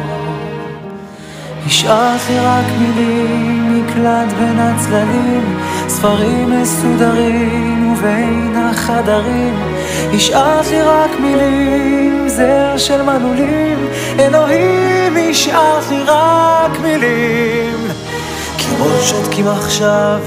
השארת 1.67 2.21
לי 2.31 2.39
רק 2.41 2.65
מילים, 2.79 3.75
מקלט 3.75 4.33
בין 4.39 4.59
הצללים, 4.59 5.59
ספרים 5.89 6.51
מסודרים 6.51 7.93
ובין 7.93 8.57
החדרים. 8.57 9.78
השארת 10.15 10.67
לי 10.71 10.83
רק 10.83 11.11
מילים, 11.21 12.29
זר 12.29 12.77
של 12.77 13.03
מנעולים, 13.03 13.89
אלוהים, 14.19 15.17
השארת 15.31 15.91
לי 15.91 16.03
רק 16.07 16.81
מילים. 16.83 17.89
קירות 18.57 19.03
שותקים 19.03 19.49
עכשיו, 19.49 20.21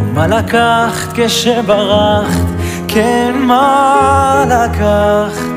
ומה 0.00 0.26
לקחת 0.26 1.08
כשברחת? 1.14 2.46
כן, 2.88 3.32
מה 3.34 4.44
לקחת? 4.46 5.54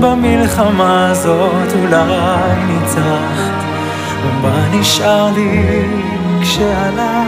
במלחמה 0.00 1.10
הזאת 1.10 1.72
אולי 1.82 2.64
ניצחת, 2.66 3.64
ומה 4.24 4.68
נשאר 4.72 5.30
לי 5.34 5.84
כשהלכת? 6.42 7.23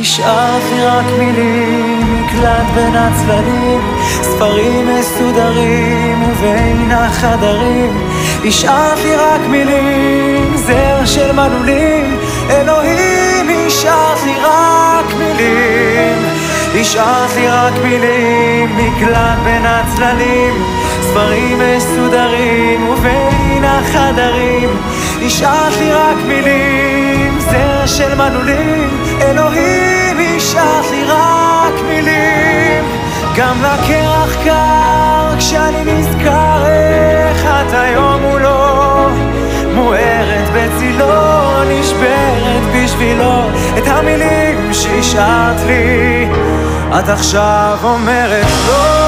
השארת 0.00 0.62
לי 0.72 0.84
רק 0.84 1.04
מילים, 1.18 2.00
מקלט 2.00 2.66
בין 2.74 2.96
הצללים, 2.96 3.80
ספרים 4.22 4.88
מסודרים 4.88 6.22
ובין 6.22 6.90
החדרים. 6.90 8.08
השארת 8.44 8.98
לי 9.04 9.16
רק 9.16 9.40
מילים, 9.48 10.56
זר 10.56 11.04
של 11.04 11.32
מנעולים, 11.32 12.18
אלוהים, 12.50 13.66
השארת 13.66 14.22
לי 14.24 14.34
רק 14.42 15.14
מילים. 15.18 16.18
השארת 16.80 17.36
לי 17.36 17.48
רק 17.48 17.72
מילים, 17.82 18.76
מקלט 18.76 19.38
בין 19.44 19.66
הצללים, 19.66 20.64
ספרים 21.02 21.58
מסודרים 21.58 22.88
ובין 22.88 23.64
החדרים. 23.64 24.68
השארת 25.26 25.76
לי 25.78 25.92
רק 25.92 26.16
מילים, 26.26 26.99
זר 27.40 27.86
של 27.86 28.14
מנעולים, 28.14 29.04
אלוהים, 29.22 30.16
השארת 30.36 30.90
לי 30.90 31.04
רק 31.04 31.74
מילים. 31.88 32.84
גם 33.36 33.62
לקרח 33.62 34.44
קר 34.44 35.38
כשאני 35.38 35.84
נזכר 35.84 36.66
איך 36.66 37.44
את 37.44 37.72
היום 37.72 38.22
מולו, 38.22 39.08
מוארת 39.74 40.48
בצילו, 40.54 41.64
נשברת 41.64 42.62
בשבילו, 42.74 43.42
את 43.78 43.86
המילים 43.86 44.72
שהשארת 44.72 45.60
לי, 45.66 46.28
את 46.98 47.08
עכשיו 47.08 47.78
אומרת 47.82 48.46
לא. 48.68 48.99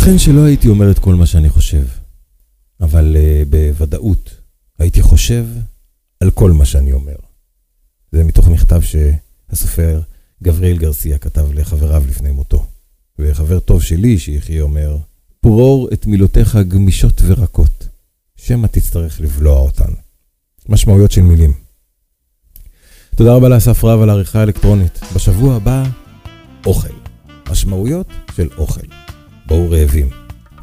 ייתכן 0.00 0.18
שלא 0.18 0.44
הייתי 0.44 0.68
אומר 0.68 0.90
את 0.90 0.98
כל 0.98 1.14
מה 1.14 1.26
שאני 1.26 1.48
חושב, 1.48 1.86
אבל 2.80 3.16
uh, 3.16 3.48
בוודאות 3.48 4.30
הייתי 4.78 5.02
חושב 5.02 5.46
על 6.20 6.30
כל 6.30 6.52
מה 6.52 6.64
שאני 6.64 6.92
אומר. 6.92 7.14
זה 8.12 8.24
מתוך 8.24 8.48
מכתב 8.48 8.80
שהסופר 8.80 10.00
גבריאל 10.42 10.78
גרסיה 10.78 11.18
כתב 11.18 11.52
לחבריו 11.52 12.04
לפני 12.08 12.30
מותו. 12.30 12.66
וחבר 13.18 13.60
טוב 13.60 13.82
שלי, 13.82 14.18
שיחיה, 14.18 14.62
אומר, 14.62 14.96
פרור 15.40 15.88
את 15.92 16.06
מילותיך 16.06 16.58
גמישות 16.68 17.22
ורקות, 17.26 17.88
שמא 18.36 18.66
תצטרך 18.66 19.20
לבלוע 19.20 19.60
אותן. 19.60 19.92
משמעויות 20.68 21.10
של 21.10 21.22
מילים. 21.22 21.52
תודה 23.16 23.34
רבה 23.34 23.48
לאסף 23.48 23.84
רב 23.84 24.00
על 24.00 24.10
העריכה 24.10 24.40
האלקטרונית. 24.40 25.00
בשבוע 25.14 25.56
הבא, 25.56 25.84
אוכל. 26.66 26.94
משמעויות 27.50 28.06
של 28.36 28.48
אוכל. 28.58 29.09
בואו 29.50 29.70
רעבים. 29.70 30.08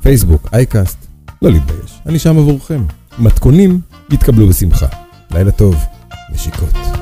פייסבוק, 0.02 0.50
אייקאסט, 0.54 0.98
לא 1.42 1.52
להתבייש, 1.52 2.00
אני 2.06 2.20
שם 2.20 2.38
עבורכם. 2.38 2.84
מתכונים 3.20 3.80
יתקבלו 4.12 4.48
בשמחה. 4.48 4.88
לילה 5.32 5.52
טוב, 5.52 5.76
נשיקות. 6.34 6.97